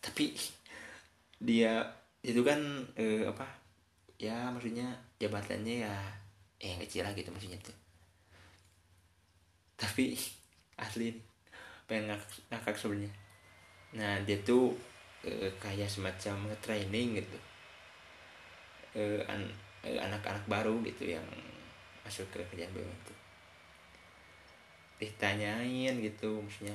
[0.00, 0.32] Tapi
[1.40, 1.84] dia
[2.24, 2.60] itu kan
[2.96, 3.44] eh, apa
[4.16, 4.88] ya maksudnya
[5.20, 5.94] jabatannya ya
[6.60, 7.76] eh, yang kecil lah gitu maksudnya tuh.
[9.76, 10.16] Tapi
[10.84, 11.12] asli
[11.84, 13.12] pengen ngakak, ngakak sebenarnya?
[13.96, 14.72] Nah dia tuh
[15.24, 17.38] eh, kayak semacam training gitu.
[18.96, 19.44] Eh, an
[19.86, 21.22] Eh, anak-anak baru gitu yang
[22.02, 23.14] masuk ke kerjaan BUMN itu
[24.96, 26.72] ditanyain gitu maksudnya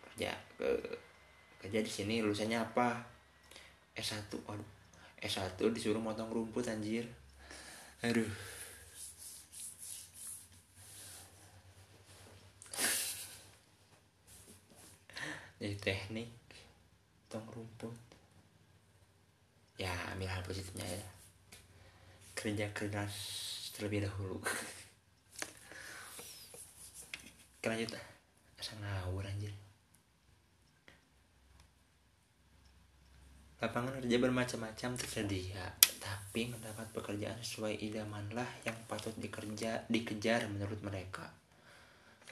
[0.00, 0.66] kerja ke
[1.60, 3.02] kerja di sini lulusannya apa?
[3.98, 4.78] S1 aduh
[5.18, 7.02] S1 disuruh motong rumput anjir.
[8.06, 8.22] Aduh.
[15.58, 16.30] Jadi teknik
[17.26, 17.98] motong rumput.
[19.74, 21.02] Ya ambil hal positifnya ya.
[22.38, 23.14] Kerja keras
[23.74, 24.38] terlebih dahulu
[27.66, 27.90] lanjut.
[28.58, 29.50] Asa ngawur anjir.
[33.58, 41.26] Lapangan kerja bermacam-macam tersedia tapi mendapat pekerjaan sesuai idamanlah yang patut dikerja dikejar menurut mereka.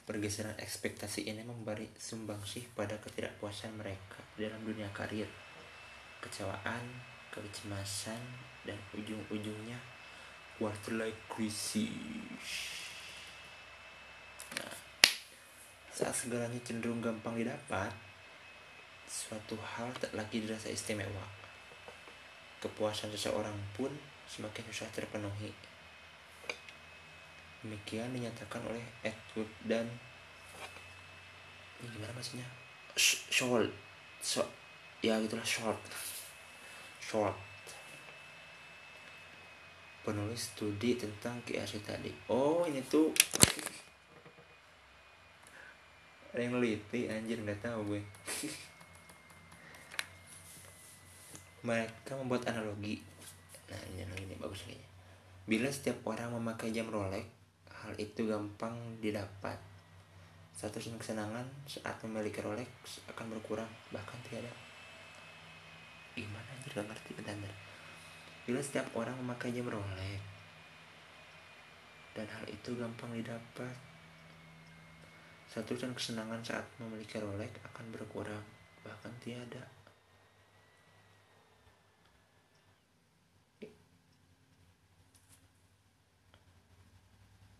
[0.06, 5.26] Pergeseran ekspektasi ini memberi sumbangsih pada ketidakpuasan mereka dalam dunia karir
[6.22, 6.82] kecewaan
[7.30, 8.18] kecemasan
[8.64, 9.78] dan ujung-ujungnya
[10.56, 12.50] quarter life crisis
[14.56, 14.74] nah,
[15.96, 17.88] saat segalanya cenderung gampang didapat
[19.08, 21.24] suatu hal tak lagi dirasa istimewa.
[22.60, 23.88] Kepuasan seseorang pun
[24.28, 25.48] semakin susah terpenuhi.
[27.64, 29.88] Demikian dinyatakan oleh Edward dan
[31.80, 32.44] ini gimana maksudnya?
[33.32, 33.72] Short
[34.20, 34.44] so,
[35.00, 35.80] ya gitulah short
[37.00, 37.36] short
[40.04, 42.12] penulis studi tentang KRC tadi.
[42.28, 43.16] Oh ini tuh
[46.36, 48.02] ada yang neliti anjir nggak tahu gue.
[51.64, 53.00] Mereka membuat analogi.
[53.72, 54.88] Nah ini analogi ini bagus kayaknya.
[55.48, 57.24] Bila setiap orang memakai jam Rolex
[57.72, 59.56] hal itu gampang didapat.
[60.52, 64.52] Satu kesenangan saat memiliki Rolex akan berkurang bahkan tiada
[66.12, 67.32] gimana anjir gak ngerti bentar.
[68.44, 70.20] Bila setiap orang memakai jam Rolex
[72.12, 73.85] dan hal itu gampang didapat.
[75.56, 78.44] Satu dan kesenangan saat memiliki Rolex akan berkurang,
[78.84, 79.64] bahkan tiada.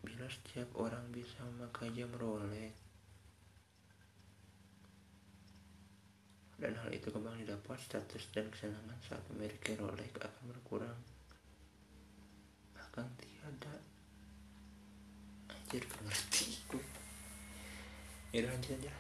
[0.05, 2.77] Bila setiap orang bisa memakai jam Rolex
[6.57, 11.01] dan hal itu kembali didapat status dan kesenangan saat memiliki Rolex akan berkurang
[12.73, 13.77] bahkan tiada
[15.53, 16.56] anjir ngerti
[18.35, 18.93] ya lanjut aja.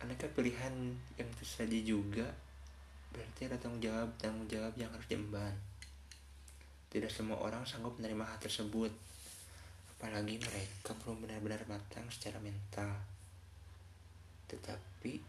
[0.00, 0.74] Anaknya pilihan
[1.20, 2.28] yang tersaji juga.
[3.10, 5.52] Berarti ada tanggung jawab tanggung jawab yang harus diemban.
[6.90, 8.90] Tidak semua orang sanggup menerima hal tersebut.
[9.96, 12.96] Apalagi mereka belum benar-benar matang secara mental.
[14.48, 15.20] Tetapi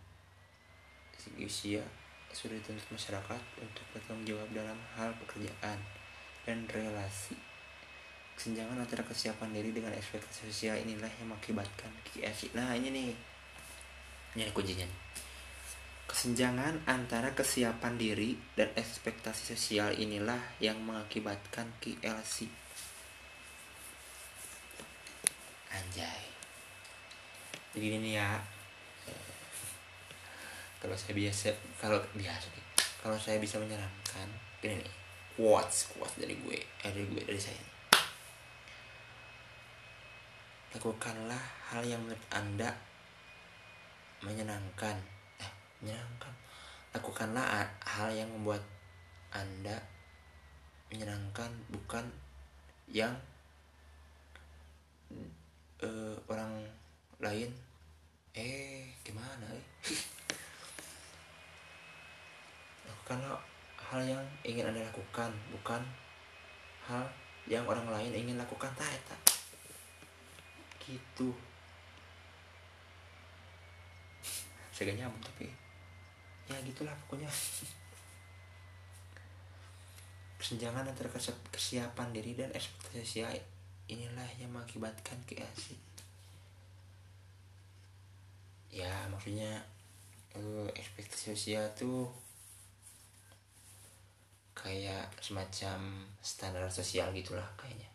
[1.19, 1.83] segi usia
[2.31, 5.77] sudah dituntut masyarakat untuk bertanggung jawab dalam hal pekerjaan
[6.47, 7.50] dan relasi.
[8.37, 12.51] Kesenjangan antara kesiapan diri dengan ekspektasi sosial inilah yang mengakibatkan KFC.
[12.57, 13.09] Nah ini nih,
[14.37, 14.87] ini kuncinya.
[16.09, 22.51] Kesenjangan antara kesiapan diri dan ekspektasi sosial inilah yang mengakibatkan KLC.
[25.71, 26.23] Anjay.
[27.71, 28.43] Jadi ini ya,
[30.81, 32.49] kalau saya biasa kalau biasa
[33.05, 34.27] kalau saya bisa menyarankan
[34.65, 34.91] ini nih
[35.37, 37.61] quotes quotes dari gue eh, dari gue dari saya
[40.71, 42.71] lakukanlah hal yang menurut anda
[44.23, 44.95] menyenangkan.
[45.39, 45.51] Eh
[45.83, 46.31] menyenangkan.
[46.95, 48.63] Lakukanlah hal yang membuat
[49.31, 49.75] anda
[50.91, 52.07] menyenangkan bukan
[52.87, 53.11] yang
[55.83, 56.63] uh, orang
[57.19, 57.51] lain.
[58.31, 59.65] Eh gimana eh?
[62.87, 63.43] lakukanlah
[63.75, 65.83] hal yang ingin anda lakukan bukan
[66.87, 67.03] hal
[67.43, 68.71] yang orang lain ingin lakukan.
[68.79, 69.40] Tak tak
[70.85, 71.29] gitu.
[74.73, 75.49] Saya nyambung tapi
[76.49, 77.29] ya gitulah pokoknya.
[80.41, 81.09] Kesenjangan antara
[81.53, 83.23] kesiapan diri dan ekspektasi
[83.91, 85.77] inilah yang mengakibatkan keasik
[88.71, 89.59] ya maksudnya
[90.71, 92.07] ekspektasi sosial tuh
[94.55, 97.91] kayak semacam standar sosial gitulah kayaknya.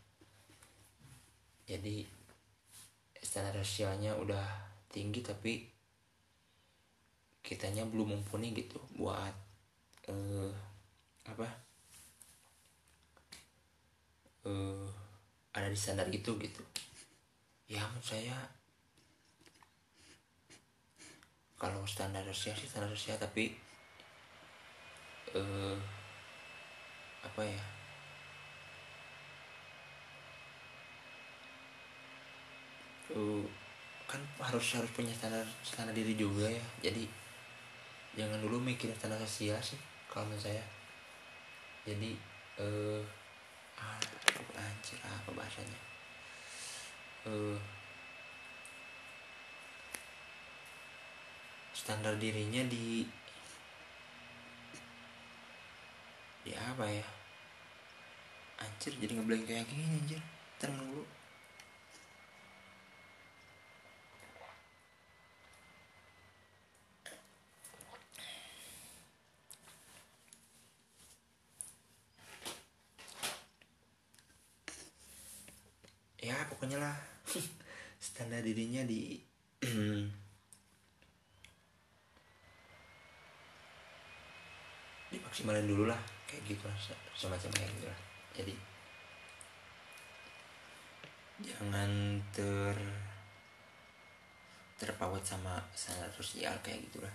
[1.64, 2.05] Jadi
[3.22, 4.44] standar sosialnya udah
[4.88, 5.68] tinggi tapi
[7.44, 9.34] kitanya belum mumpuni gitu buat
[10.10, 10.52] uh,
[11.28, 11.48] apa?
[14.46, 14.90] Uh,
[15.54, 16.62] ada di standar itu gitu.
[17.66, 18.36] Ya menurut saya
[21.56, 23.48] kalau standar Rusia sih standar Rusia tapi
[25.32, 25.76] uh,
[27.24, 27.75] apa ya
[33.14, 33.44] uh,
[34.07, 36.64] kan harus harus punya standar standar diri juga ya.
[36.90, 37.07] Jadi
[38.16, 39.78] jangan dulu mikir standar sosial sih
[40.11, 40.64] kalau menurut saya.
[41.86, 42.18] Jadi
[42.59, 43.02] uh,
[43.78, 44.00] ah,
[44.59, 45.80] anjir apa bahasanya?
[47.26, 47.59] Uh,
[51.74, 53.07] standar dirinya di
[56.46, 57.07] di apa ya?
[58.62, 60.22] Anjir jadi ngeblank kayak gini anjir.
[60.57, 61.15] Tenang dulu
[76.78, 76.96] lah
[78.06, 79.18] standar dirinya di
[85.12, 86.76] dimaksimalin dulu lah kayak gitu lah
[87.16, 88.00] semacam kayak gitu lah.
[88.36, 88.54] Jadi
[91.36, 92.76] jangan ter
[94.76, 97.12] terpaut sama standar sosial kayak gitulah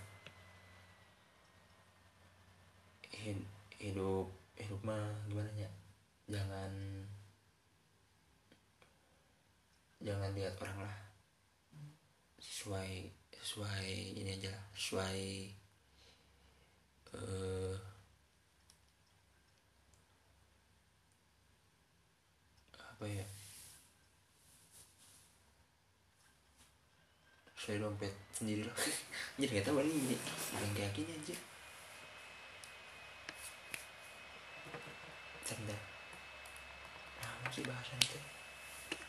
[3.81, 5.69] hidup hidup mah gimana ya?
[6.29, 6.71] Jangan
[10.01, 10.97] jangan lihat orang lah.
[12.41, 13.85] Sesuai sesuai
[14.17, 14.65] ini aja lah.
[14.73, 15.19] Sesuai
[17.13, 17.75] uh,
[22.73, 23.25] apa ya?
[27.57, 28.77] Sesuai dompet sendiri lah.
[29.39, 30.17] Jadi nggak tahu ini
[30.57, 31.37] yang kayak gini aja.
[35.45, 35.83] Cerdas
[37.21, 38.40] nah masih bahasan itu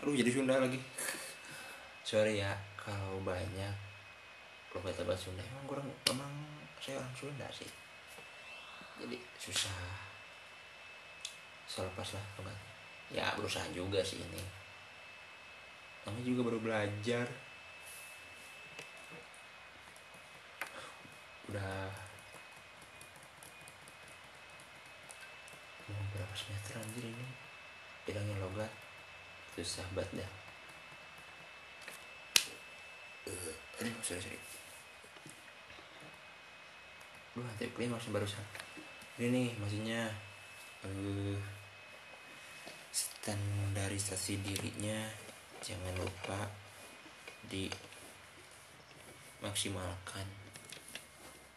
[0.02, 0.82] aduh jadi Sunda lagi.
[2.02, 3.70] Sorry ya kalau banyak
[4.66, 5.46] kalau kata bahasa Sunda.
[5.46, 6.34] Emang kurang emang
[6.82, 7.70] saya orang Sunda sih.
[8.98, 9.78] Jadi susah
[11.70, 12.58] selepas lah enggak
[13.14, 14.42] ya berusaha juga sih ini.
[16.02, 17.26] Namanya juga baru belajar.
[21.46, 21.86] Udah
[25.86, 27.26] mau berapa semester anjir ini?
[28.02, 28.81] Bilangnya logat
[29.52, 30.30] susah banget dah
[33.28, 34.40] uh, aduh sorry sorry.
[37.32, 38.44] Duh, hati clean masih barusan.
[39.16, 40.12] Ini nih maksudnya
[40.84, 41.36] uh,
[42.92, 45.08] standarisasi dirinya
[45.64, 46.52] jangan lupa
[47.48, 47.72] di
[49.40, 50.28] maksimalkan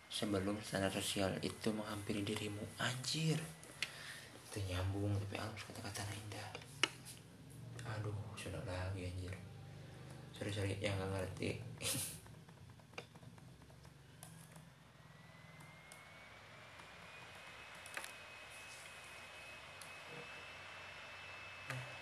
[0.08, 2.64] sebelum standar sosial itu menghampiri dirimu.
[2.80, 3.36] Anjir.
[4.48, 6.48] Itu nyambung tapi halus kata-kata indah
[7.86, 9.34] aduh sudah lagi anjir.
[10.36, 11.62] Sorry sorry yang gak ngerti.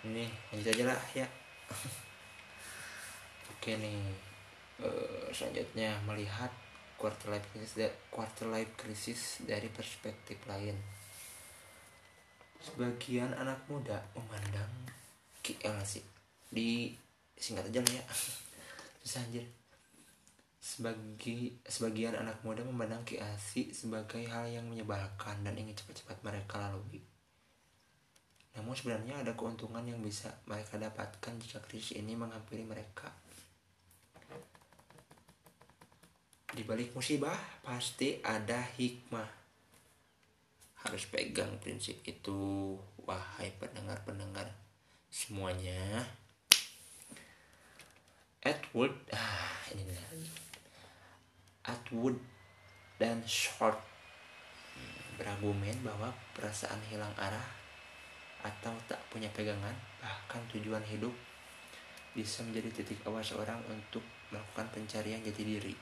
[0.03, 1.27] Ini lanjut aja lah ya.
[3.55, 4.11] Oke nih
[4.84, 6.51] uh, selanjutnya melihat
[6.99, 7.79] quarter life crisis
[8.11, 10.75] quarter life crisis dari perspektif lain.
[12.59, 14.71] Sebagian anak muda memandang
[15.43, 16.01] KL sih?
[16.47, 16.95] Di
[17.35, 18.03] singkat aja lah ya.
[19.03, 19.43] Susah anjir.
[20.63, 27.03] Sebagai sebagian anak muda memandang KLC sebagai hal yang menyebalkan dan ingin cepat-cepat mereka lalui.
[28.55, 33.11] Namun sebenarnya ada keuntungan yang bisa mereka dapatkan jika krisis ini menghampiri mereka.
[36.53, 37.35] Di balik musibah
[37.65, 39.41] pasti ada hikmah.
[40.85, 44.62] Harus pegang prinsip itu wahai pendengar-pendengar
[45.14, 46.01] semuanya.
[48.41, 50.26] Edward ah ini lagi
[51.70, 52.18] Atwood
[52.97, 53.78] dan Short.
[55.22, 57.45] Berargumen bahwa perasaan hilang arah
[58.41, 61.14] atau tak punya pegangan bahkan tujuan hidup
[62.18, 64.01] bisa menjadi titik awal seorang untuk
[64.34, 65.78] melakukan pencarian jati diri.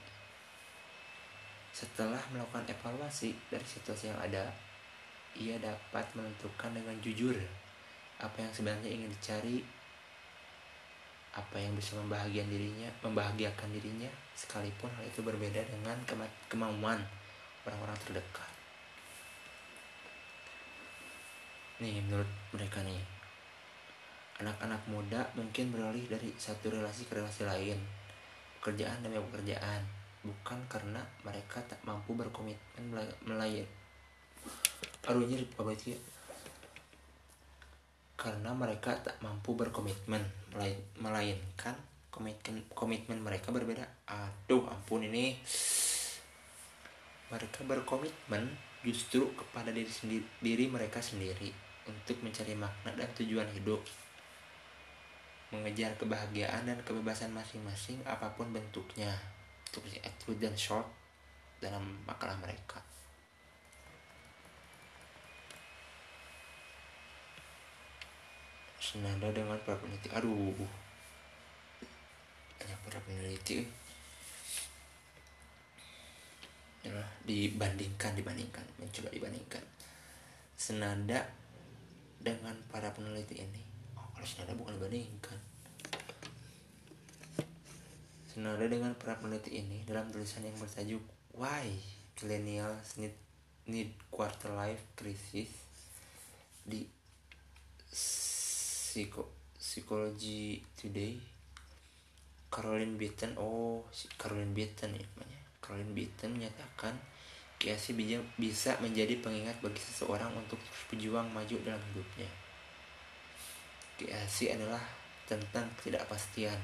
[1.71, 4.51] Setelah melakukan evaluasi dari situasi yang ada,
[5.39, 7.39] ia dapat menentukan dengan jujur
[8.21, 9.65] apa yang sebenarnya ingin dicari,
[11.33, 15.97] apa yang bisa membahagiakan dirinya, membahagiakan dirinya, sekalipun hal itu berbeda dengan
[16.47, 17.01] kemauan
[17.65, 18.51] orang-orang terdekat.
[21.81, 23.01] nih menurut mereka nih
[24.37, 27.81] anak-anak muda mungkin beralih dari satu relasi ke relasi lain
[28.61, 29.81] pekerjaan demi pekerjaan
[30.21, 32.85] bukan karena mereka tak mampu berkomitmen
[33.25, 33.65] melayan
[35.09, 35.73] nyeri apa
[38.21, 40.21] karena mereka tak mampu berkomitmen
[41.01, 41.73] melainkan
[42.13, 43.81] komitmen komitmen mereka berbeda.
[44.05, 45.41] Aduh ampun ini.
[47.33, 48.45] Mereka berkomitmen
[48.85, 51.49] justru kepada diri sendiri diri mereka sendiri
[51.89, 53.81] untuk mencari makna dan tujuan hidup.
[55.49, 59.17] Mengejar kebahagiaan dan kebebasan masing-masing apa pun bentuknya.
[60.03, 60.83] Atwood dan Short
[61.63, 62.90] dalam makalah mereka
[68.91, 70.11] senada dengan para peneliti.
[70.11, 70.67] Aduh.
[72.59, 73.63] Banyak para peneliti.
[76.83, 78.65] Ya, dibandingkan dibandingkan.
[78.75, 79.63] Mencoba dibandingkan.
[80.59, 81.23] Senada
[82.19, 83.63] dengan para peneliti ini.
[83.95, 85.39] Oh kalau senada bukan bandingkan
[88.31, 91.03] senada dengan para peneliti ini dalam tulisan yang bertajuk
[91.35, 91.67] Why
[92.23, 93.11] Millennials Need
[93.67, 95.51] Need Quarter Life Crisis
[96.63, 96.87] di
[98.91, 99.23] Psycho
[99.55, 101.15] Psychology Today
[102.51, 103.87] Caroline Beaton oh
[104.19, 106.99] Caroline Beaton ya namanya Caroline Beaton menyatakan
[107.61, 107.93] Kiasi
[108.41, 110.57] bisa menjadi pengingat bagi seseorang untuk
[110.89, 112.25] berjuang maju dalam hidupnya.
[114.01, 114.81] Kiasi adalah
[115.29, 116.57] tentang ketidakpastian.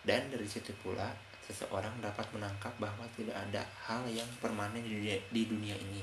[0.00, 1.12] Dan dari situ pula,
[1.44, 6.00] seseorang dapat menangkap bahwa tidak ada hal yang permanen di dunia, di dunia ini.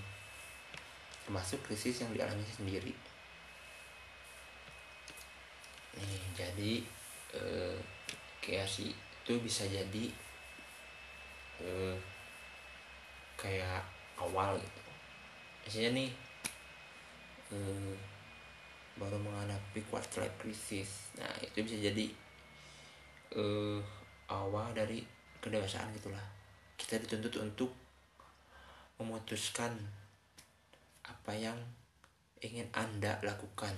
[1.25, 2.93] Termasuk krisis yang dialami sendiri.
[5.97, 6.71] Nih, jadi
[7.35, 7.77] eh,
[8.39, 10.05] kiasi itu bisa jadi
[11.61, 11.95] eh,
[13.41, 13.81] kayak
[14.21, 14.81] awal gitu.
[15.65, 16.09] Misalnya nih
[17.49, 17.93] hmm,
[19.01, 21.09] baru menghadapi quarter life crisis.
[21.17, 22.05] Nah itu bisa jadi
[23.33, 23.81] uh,
[24.29, 25.01] awal dari
[25.41, 26.21] kedewasaan gitulah.
[26.77, 27.71] Kita dituntut untuk
[29.01, 29.73] memutuskan
[31.01, 31.57] apa yang
[32.45, 33.73] ingin anda lakukan.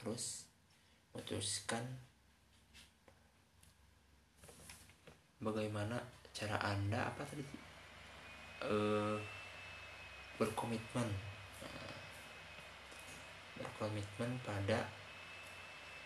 [0.00, 0.47] Harus
[1.18, 1.82] memutuskan
[5.42, 5.98] bagaimana
[6.30, 7.42] cara anda apa tadi?
[8.62, 9.18] Uh,
[10.38, 11.10] berkomitmen.
[13.58, 14.86] Berkomitmen pada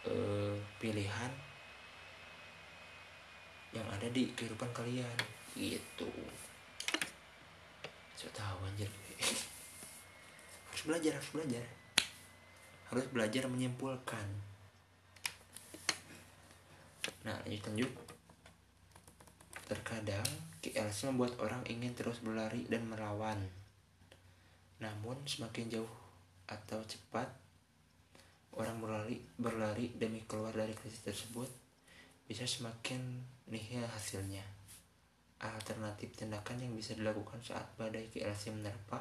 [0.09, 1.33] uh, pilihan
[3.77, 5.17] yang ada di kehidupan kalian.
[5.53, 6.09] Gitu.
[8.17, 8.89] Saya tahu anjir.
[10.73, 11.65] Harus belajar harus belajar.
[12.89, 14.52] Harus belajar menyimpulkan
[17.23, 17.93] nah lanjut lanjut
[19.71, 20.27] terkadang
[20.63, 23.39] KLC membuat orang ingin terus berlari dan melawan
[24.83, 25.95] namun semakin jauh
[26.51, 27.31] atau cepat
[28.59, 31.49] orang berlari berlari demi keluar dari krisis tersebut
[32.29, 33.01] bisa semakin
[33.49, 34.45] nihil hasilnya.
[35.43, 38.99] Alternatif tindakan yang bisa dilakukan saat badai KLC menerpa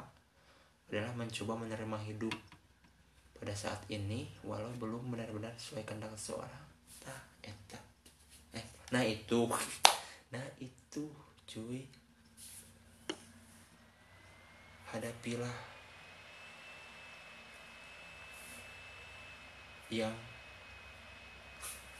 [0.90, 2.34] adalah mencoba menerima hidup
[3.38, 6.64] pada saat ini walau belum benar-benar sesuai kehendak seseorang.
[7.06, 7.81] Nah, eta.
[8.92, 9.48] Nah itu.
[10.32, 11.04] Nah itu,
[11.44, 11.84] cuy.
[14.88, 15.52] Hadapilah
[19.92, 20.16] yang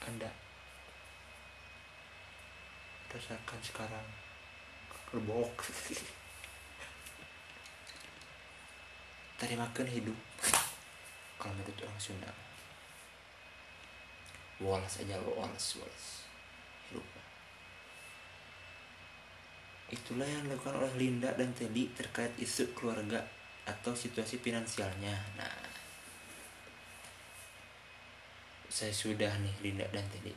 [0.01, 0.33] Anda
[3.13, 4.07] rasakan sekarang.
[4.89, 5.61] Kerbok
[9.37, 10.17] terimakan hidup.
[11.37, 12.33] Kalau menurut orang Sunda.
[14.57, 16.32] Walas aja lo walas walas
[16.93, 17.13] hidup
[19.93, 23.21] itulah yang dilakukan oleh Linda dan Teddy terkait isu keluarga
[23.69, 25.13] atau situasi finansialnya.
[25.37, 25.57] Nah
[28.73, 30.33] saya sudah nih Linda dan Teddy.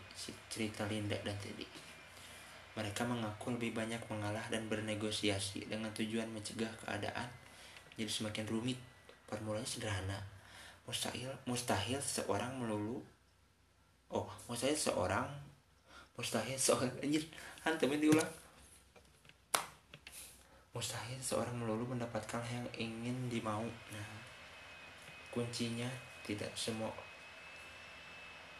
[0.53, 1.65] Cerita Linda dan Teddy.
[2.77, 7.33] Mereka mengaku lebih banyak mengalah dan bernegosiasi dengan tujuan mencegah keadaan
[7.97, 8.77] jadi semakin rumit.
[9.25, 10.21] Formulanya sederhana.
[10.85, 13.03] Mustahil mustahil seorang melulu
[14.13, 15.27] oh mustahil seorang
[16.17, 17.25] mustahil seorang anjir
[17.61, 18.33] hantam diulang.
[20.73, 23.65] Mustahil seorang melulu mendapatkan yang ingin dimau.
[23.93, 24.17] Nah
[25.37, 25.85] kuncinya
[26.25, 26.89] tidak semua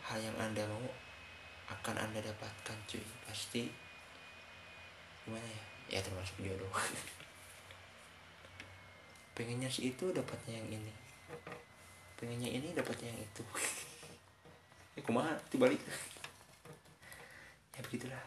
[0.05, 0.85] hal yang anda mau
[1.73, 3.01] akan anda dapatkan cuy.
[3.25, 3.65] Pasti
[5.25, 5.65] gimana ya?
[5.97, 6.69] Ya termasuk jodoh.
[9.37, 10.93] Pengennya si itu dapatnya yang ini.
[12.21, 13.45] Pengennya ini dapatnya yang itu.
[14.97, 15.77] Ya kumaha dibalik
[17.77, 18.25] ya begitulah.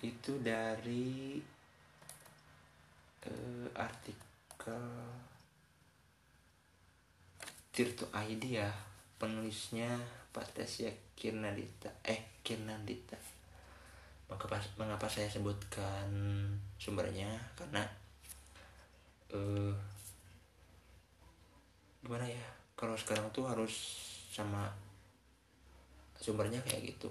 [0.00, 1.36] Itu dari
[3.28, 4.82] uh, artikel
[7.68, 8.70] Tirto ID ya
[9.20, 9.94] penulisnya
[10.34, 13.18] Tasya Kirnadita eh Kirnadita
[14.28, 16.08] pas, mengapa saya sebutkan
[16.76, 17.32] sumbernya?
[17.56, 17.80] Karena
[19.32, 19.72] uh,
[22.04, 22.44] gimana ya?
[22.76, 23.72] Kalau sekarang tuh harus
[24.28, 24.68] sama
[26.18, 27.10] sumbernya kayak gitu.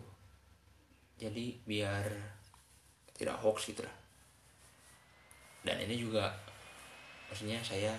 [1.17, 2.05] Jadi biar
[3.17, 3.95] tidak hoax gitu lah.
[5.65, 6.29] Dan ini juga
[7.27, 7.91] maksudnya saya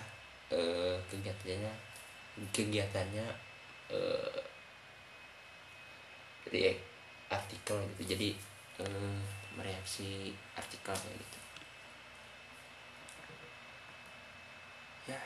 [0.53, 1.73] uh, kegiatannya
[2.55, 3.25] kegiatannya
[3.91, 4.39] uh,
[6.49, 6.81] react
[7.29, 8.15] artikel gitu.
[8.15, 8.29] Jadi
[8.79, 9.19] uh,
[9.57, 11.39] mereaksi artikel kayak gitu.
[15.11, 15.19] Ya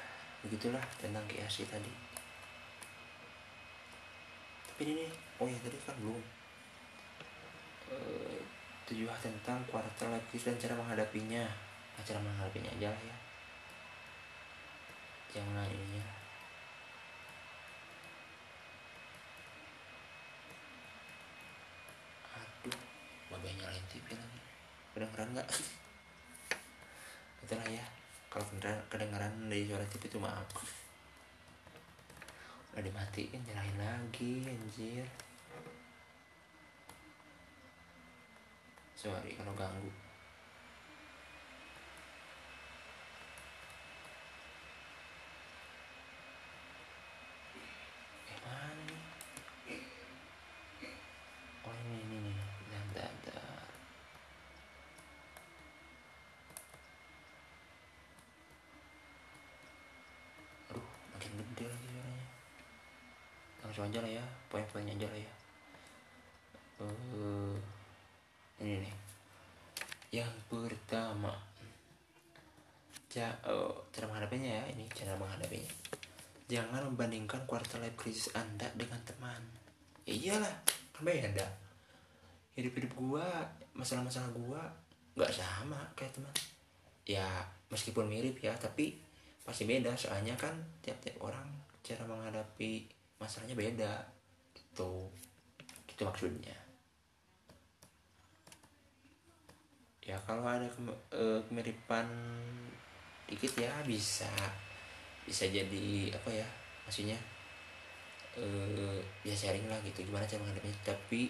[0.43, 2.02] begitulah tentang KSI tadi
[4.73, 6.17] tapi ini nih oh ya tadi kan belum.
[7.93, 8.41] Uh,
[8.89, 11.45] tujuh tentang kuartal lapis dan cara menghadapinya.
[11.93, 13.17] Nah, cara menghadapinya aja lah ya.
[15.37, 16.01] Jangan ininya
[22.33, 22.81] aduh
[23.29, 24.41] babai nyalain TV lagi.
[24.97, 25.49] Kedengeran nggak?
[27.45, 27.85] Itulah ya
[28.33, 30.49] kalau kedengeran, kedengeran dari suara TV itu maaf
[32.73, 35.05] udah dimatiin nyalain lagi anjir.
[38.97, 39.91] Sorry kalau ganggu
[48.23, 49.01] eh mana nih
[51.67, 52.37] oh ini ini nih
[52.71, 53.67] bentar bentar
[60.71, 62.27] aduh makin gede lagi suaranya
[63.73, 65.33] langsung aja lah ya poin-poinnya aja lah ya.
[66.77, 67.57] Uh,
[68.61, 68.93] ini nih.
[70.21, 71.33] Yang pertama.
[73.09, 75.73] Ja, oh, cara menghadapinya ya ini cara menghadapinya.
[76.45, 79.41] Jangan membandingkan quarter life crisis anda dengan teman.
[80.05, 80.53] Ya iyalah
[80.93, 81.49] kan beda.
[82.53, 83.25] Hidup hidup gua
[83.73, 84.61] masalah masalah gua
[85.17, 86.35] nggak sama kayak teman.
[87.09, 87.25] Ya
[87.73, 89.01] meskipun mirip ya tapi
[89.41, 89.97] pasti beda.
[89.97, 90.53] Soalnya kan
[90.85, 91.49] tiap-tiap orang
[91.81, 93.93] cara menghadapi masalahnya beda
[94.57, 95.09] gitu.
[95.89, 96.57] Gitu maksudnya.
[100.03, 102.07] Ya kalau ada kem- eh, kemiripan
[103.23, 104.27] dikit ya bisa
[105.23, 106.43] bisa jadi apa ya
[106.83, 107.15] maksudnya
[108.35, 110.79] eh ya sharing lah gitu gimana cara menghadapinya.
[110.83, 111.21] Tapi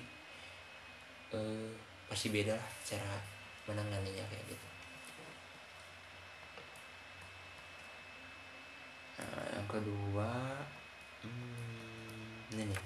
[1.33, 1.69] eh
[2.09, 3.13] pasti beda lah cara
[3.69, 4.67] menanganinya kayak gitu.
[9.13, 10.31] Nah, yang kedua
[11.21, 11.52] hmm,
[12.53, 12.81] ini nih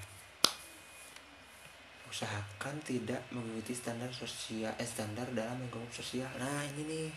[2.08, 6.32] usahakan tidak mengikuti standar sosial eh, standar dalam lingkungan sosial.
[6.40, 7.08] Nah ini nih.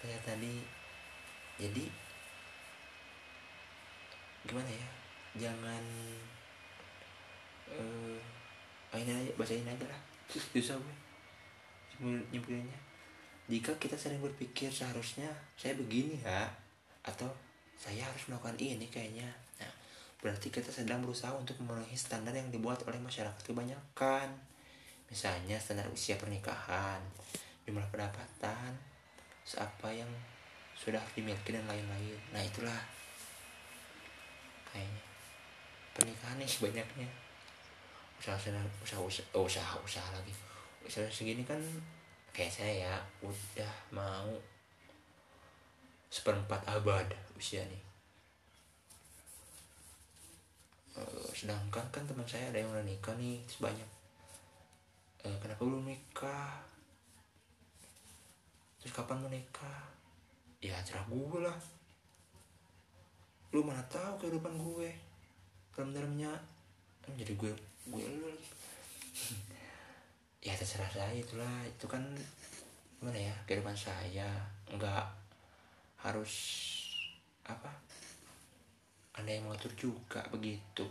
[0.00, 0.56] Kayak tadi.
[1.60, 1.84] Jadi
[4.48, 4.88] gimana ya?
[5.36, 5.84] Jangan
[7.70, 8.18] eh
[8.90, 10.00] uh, ini aja bahasa ini aja lah.
[10.32, 10.96] Susah gue
[12.32, 12.80] nyimpulinnya
[13.50, 15.26] jika kita sering berpikir seharusnya
[15.58, 16.46] saya begini ya
[17.02, 17.26] atau
[17.74, 19.26] saya harus melakukan ini kayaknya
[20.20, 24.28] berarti kita sedang berusaha untuk memenuhi standar yang dibuat oleh masyarakat kebanyakan.
[25.08, 27.00] Misalnya standar usia pernikahan
[27.64, 28.76] jumlah pendapatan
[29.44, 30.08] seapa yang
[30.76, 32.20] sudah dimiliki dan lain-lain.
[32.32, 32.80] Nah itulah.
[34.70, 35.02] Kayaknya.
[35.90, 37.08] Pernikahan nih banyaknya
[38.20, 40.32] usaha usaha usaha usaha, oh, usaha, usaha lagi.
[40.84, 41.58] Usaha segini kan
[42.30, 42.94] kayak saya ya
[43.24, 44.30] udah mau
[46.10, 47.06] seperempat abad
[47.38, 47.89] usia nih
[50.98, 53.90] uh, sedangkan kan teman saya ada yang udah nikah nih sebanyak
[55.24, 56.52] uh, kenapa belum nikah?
[58.80, 59.84] Terus kapan mau nikah?
[60.60, 61.56] Ya cerah gue lah.
[63.52, 64.90] Lu mana tahu kehidupan gue
[65.74, 66.36] dalam-dalamnya
[67.16, 67.52] jadi gue
[67.88, 68.04] gue
[70.46, 71.64] ya terserah saya itulah.
[71.68, 72.04] Itu kan
[73.00, 74.28] gimana ya kehidupan saya.
[74.72, 75.04] Nggak
[76.00, 76.32] harus
[77.44, 77.68] apa
[79.16, 80.86] anda yang mengatur juga begitu.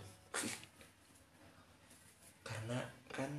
[2.43, 3.30] Karena kan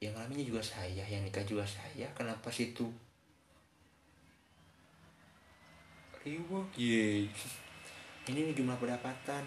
[0.00, 2.88] yang alaminya juga saya yang nikah juga saya kenapa situ
[6.24, 7.28] riwok ye
[8.28, 9.44] ini jumlah pendapatan.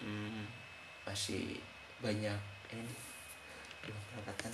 [0.00, 0.44] Hmm,
[1.06, 1.56] masih
[2.02, 2.40] banyak
[2.74, 2.94] ini
[3.86, 4.52] jumlah pendapatan.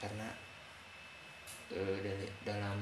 [0.00, 0.28] Karena
[1.72, 2.78] uh, dari dalam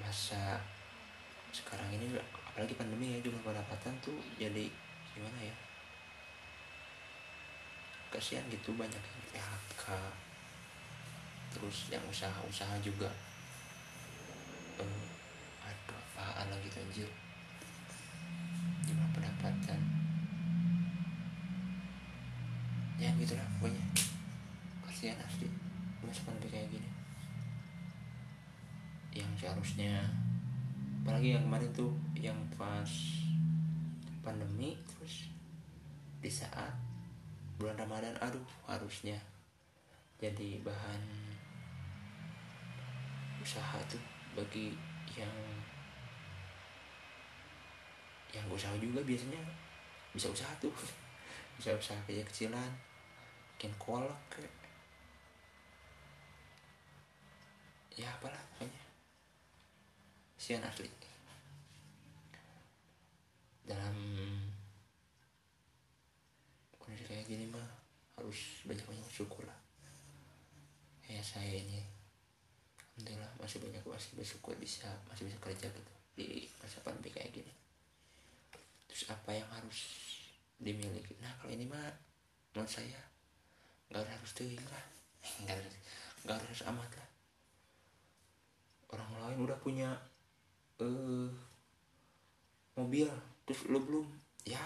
[0.00, 0.58] masa
[1.50, 4.66] sekarang ini apalagi pandemi ya jumlah pendapatan tuh jadi
[5.12, 5.56] gimana ya?
[8.10, 9.84] Kasihan gitu banyak yang PHK
[11.50, 13.10] terus yang usaha-usaha juga.
[14.78, 15.06] Uh,
[15.66, 17.10] aduh apaan lagi tuh anjir?
[18.86, 19.80] Jumlah pendapatan.
[22.98, 23.84] Ya gitulah pokoknya.
[24.86, 25.46] Kasihan asli
[26.00, 26.99] masa pandemi kayak gini
[29.20, 30.00] yang seharusnya.
[31.04, 32.88] Apalagi yang kemarin tuh yang pas
[34.24, 35.28] pandemi terus
[36.20, 36.72] di saat
[37.56, 39.16] bulan Ramadan aduh harusnya
[40.20, 41.00] jadi bahan
[43.40, 44.00] usaha tuh
[44.36, 44.76] bagi
[45.16, 45.32] yang
[48.32, 49.40] yang usaha juga biasanya
[50.16, 50.72] bisa usaha tuh.
[51.60, 52.72] Bisa usaha kecil kecilan
[53.60, 54.16] bikin kolak
[57.92, 58.79] ya apalah pokoknya
[60.50, 60.90] sian asli.
[63.62, 63.94] Dalam
[66.74, 67.62] kondisi kayak gini mah
[68.18, 69.54] harus banyak banyak bersyukur lah.
[71.06, 71.78] Kayak saya ini
[72.82, 77.54] alhamdulillah masih banyak masih bersyukur bisa masih bisa kerja gitu di masa pandemi kayak gini.
[78.90, 79.86] Terus apa yang harus
[80.58, 81.14] dimiliki?
[81.22, 81.94] Nah kalau ini mah
[82.50, 82.98] menurut saya
[83.94, 84.84] nggak harus tuh lah.
[85.46, 85.74] Nggak harus
[86.26, 87.08] nggak harus amat lah.
[88.90, 90.09] Orang lain udah punya
[90.80, 91.28] uh,
[92.76, 93.08] mobil.
[93.44, 94.06] Terus lo belum?
[94.48, 94.62] Ya.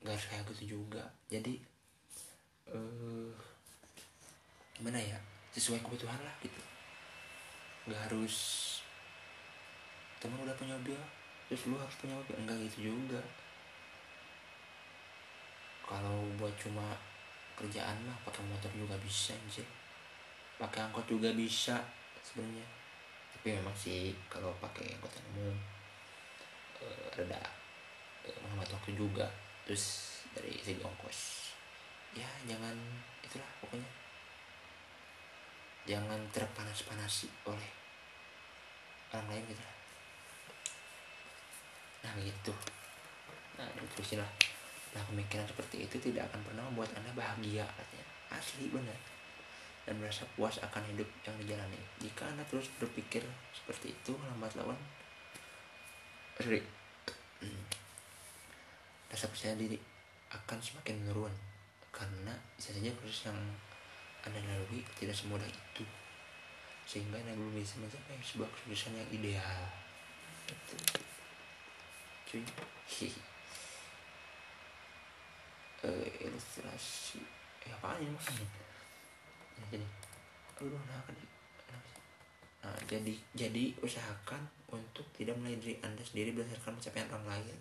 [0.00, 1.04] Nggak harus kayak gitu juga.
[1.28, 1.60] Jadi
[2.72, 3.32] uh,
[4.76, 5.18] gimana ya?
[5.52, 6.60] Sesuai kebutuhan lah gitu.
[7.88, 8.36] Nggak harus
[10.20, 11.00] teman udah punya mobil
[11.48, 12.36] terus lu harus punya mobil.
[12.38, 13.20] Enggak gitu juga.
[15.82, 16.94] Kalau buat cuma
[17.58, 19.66] kerjaan mah pakai motor juga bisa anjir.
[20.54, 21.82] Pakai angkot juga bisa
[22.22, 22.79] sebenarnya
[23.40, 25.56] tapi memang sih kalau pakai angkutan umum
[26.84, 27.40] uh, reda
[28.28, 29.24] uh, menghemat waktu juga.
[29.64, 31.48] Terus dari segi ongkos
[32.12, 32.76] ya jangan
[33.24, 33.88] itulah pokoknya.
[35.88, 37.72] Jangan terpanas-panasi oleh
[39.16, 39.76] orang lain gitu lah.
[42.04, 42.52] Nah gitu.
[43.56, 44.28] Nah terusin lah.
[44.92, 48.04] Nah pemikiran seperti itu tidak akan pernah membuat anda bahagia katanya.
[48.36, 49.19] Asli benar
[49.90, 51.74] dan merasa puas akan hidup yang dijalani.
[51.98, 54.78] Jika anda terus berpikir seperti itu lambat laun
[56.38, 56.62] sorry
[59.10, 59.74] rasa percaya diri
[60.30, 61.34] akan semakin menurun
[61.90, 63.34] karena bisa saja proses yang
[64.22, 65.82] anda lalui tidak semudah itu.
[66.86, 69.66] Sehingga anda belum bisa mencapai sebuah kesuksesan yang ideal.
[72.30, 72.46] Cuy.
[75.82, 77.18] Uh, ilustrasi.
[77.66, 78.69] Eh apaan ini maksudnya
[79.60, 79.86] nah, jadi
[80.60, 81.00] aduh nah,
[82.60, 87.58] nah jadi jadi usahakan untuk tidak menilai diri anda sendiri berdasarkan pencapaian orang lain.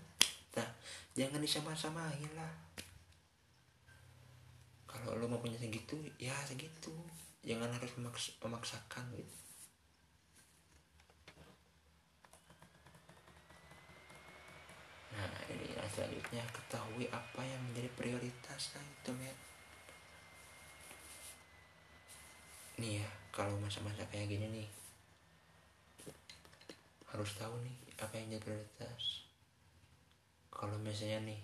[0.57, 0.69] Nah
[1.17, 2.53] jangan disama-samain lah.
[4.89, 6.93] Kalau lo mau punya segitu ya segitu.
[7.39, 9.35] Jangan harus memaks memaksakan gitu.
[15.15, 16.43] Nah ini yang selanjutnya.
[16.51, 19.48] Ketahui apa yang menjadi prioritas nah itu men
[22.79, 24.69] nih ya kalau masa-masa kayak gini nih
[27.11, 29.27] harus tahu nih apa yang jadi prioritas.
[30.47, 31.41] Kalau misalnya nih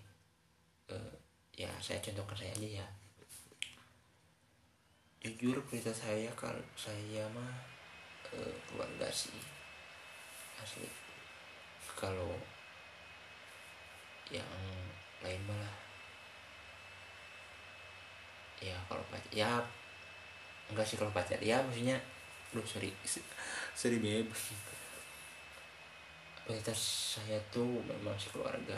[0.96, 1.14] uh,
[1.56, 2.88] ya saya contohkan saya aja ya.
[5.26, 7.52] Jujur prioritas saya kalau saya mah
[8.32, 9.36] uh, keluarga sih
[10.64, 10.88] asli.
[12.00, 12.34] Kalau
[14.32, 14.48] yang
[15.22, 15.76] lain malah
[18.62, 19.62] ya kalau ya
[20.72, 21.98] enggak sih kalau pacar ya maksudnya
[22.56, 22.90] lu sorry.
[23.76, 24.30] Sorry beb.
[26.46, 26.80] Prioritas
[27.18, 28.78] saya tuh memang si keluarga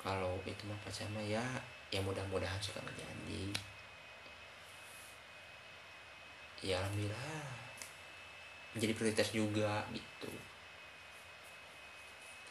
[0.00, 1.44] kalau itu mah pacar mah ya
[1.92, 3.52] ya mudah-mudahan sih kan jadi
[6.64, 7.44] ya alhamdulillah
[8.72, 10.32] menjadi prioritas juga gitu.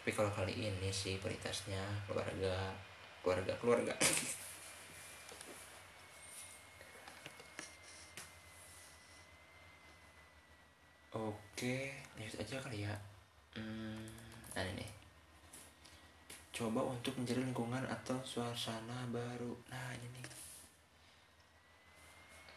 [0.02, 2.74] Tapi kalau kali ini sih prioritasnya keluarga
[3.22, 3.94] keluarga keluarga
[11.12, 11.76] oke
[12.16, 12.96] lanjut aja kali ya.
[13.52, 14.08] Hmm,
[14.56, 14.88] nah ini
[16.52, 19.52] coba untuk mencari lingkungan atau suasana baru.
[19.68, 20.26] Nah ini nih.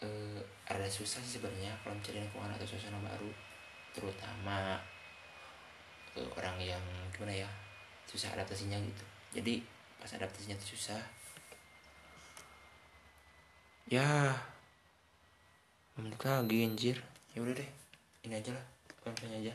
[0.04, 0.40] Eh,
[0.70, 3.30] ada susah sih sebenarnya kalau mencari lingkungan atau suasana baru
[3.94, 4.78] terutama
[6.14, 7.50] eh, orang yang gimana ya
[8.06, 9.04] susah adaptasinya gitu.
[9.34, 9.66] Jadi
[9.98, 11.02] pas adaptasinya itu susah
[13.90, 14.30] ya
[15.98, 16.98] menit lagi anjir.
[17.34, 17.83] Ya udah deh
[18.24, 18.66] ini aja lah
[19.04, 19.54] kontennya aja.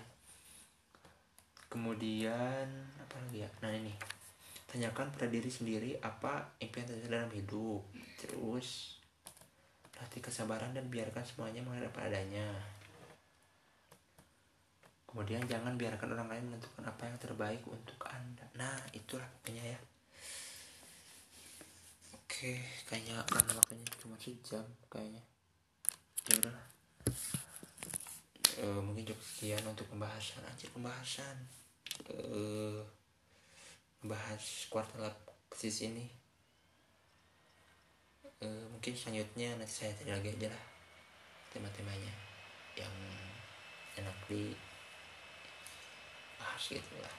[1.70, 2.66] Kemudian
[3.02, 3.50] apa lagi ya?
[3.66, 3.94] Nah ini.
[4.70, 7.82] Tanyakan pada diri sendiri apa impian tersebut dalam hidup.
[8.22, 8.98] Terus
[10.00, 12.48] latih kesabaran dan biarkan semuanya mengalir apa adanya
[15.10, 18.46] kemudian jangan biarkan orang lain menentukan apa yang terbaik untuk anda.
[18.54, 19.80] Nah itulah pokoknya ya.
[22.14, 25.26] Oke kayaknya karena waktunya cuma sejam kayaknya.
[26.30, 26.54] Ya udah
[28.60, 30.44] e, mungkin cukup sekian untuk pembahasan.
[30.44, 31.38] Aja pembahasan.
[32.12, 32.20] E,
[34.04, 35.08] bahas kuartal
[35.48, 36.12] krisis ini.
[38.44, 40.66] E, mungkin selanjutnya nanti saya cari lagi aja lah
[41.50, 42.14] tema-temanya
[42.78, 42.96] yang
[43.98, 44.54] enak di
[46.38, 47.16] bahas gitu lah.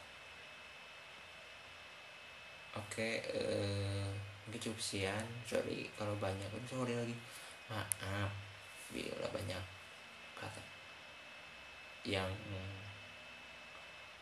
[2.78, 4.06] Oke eh,
[4.46, 5.26] mungkin cukup sekian.
[5.42, 6.46] Sorry kalau banyak.
[6.70, 7.16] Sorry lagi.
[7.66, 8.30] Maaf
[8.90, 9.62] bila banyak
[10.34, 10.69] kata
[12.04, 12.30] yang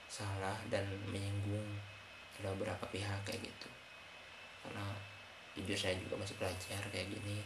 [0.09, 1.79] salah dan menyinggung
[2.39, 3.69] ada beberapa pihak kayak gitu.
[4.63, 4.95] Karena
[5.59, 7.39] jujur saya juga masih belajar kayak gini.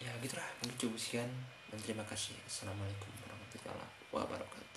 [0.00, 0.46] Ya gitulah.
[0.60, 1.30] Mungkin cukup sekian
[1.72, 2.36] dan terima kasih.
[2.44, 4.75] Assalamualaikum warahmatullahi wabarakatuh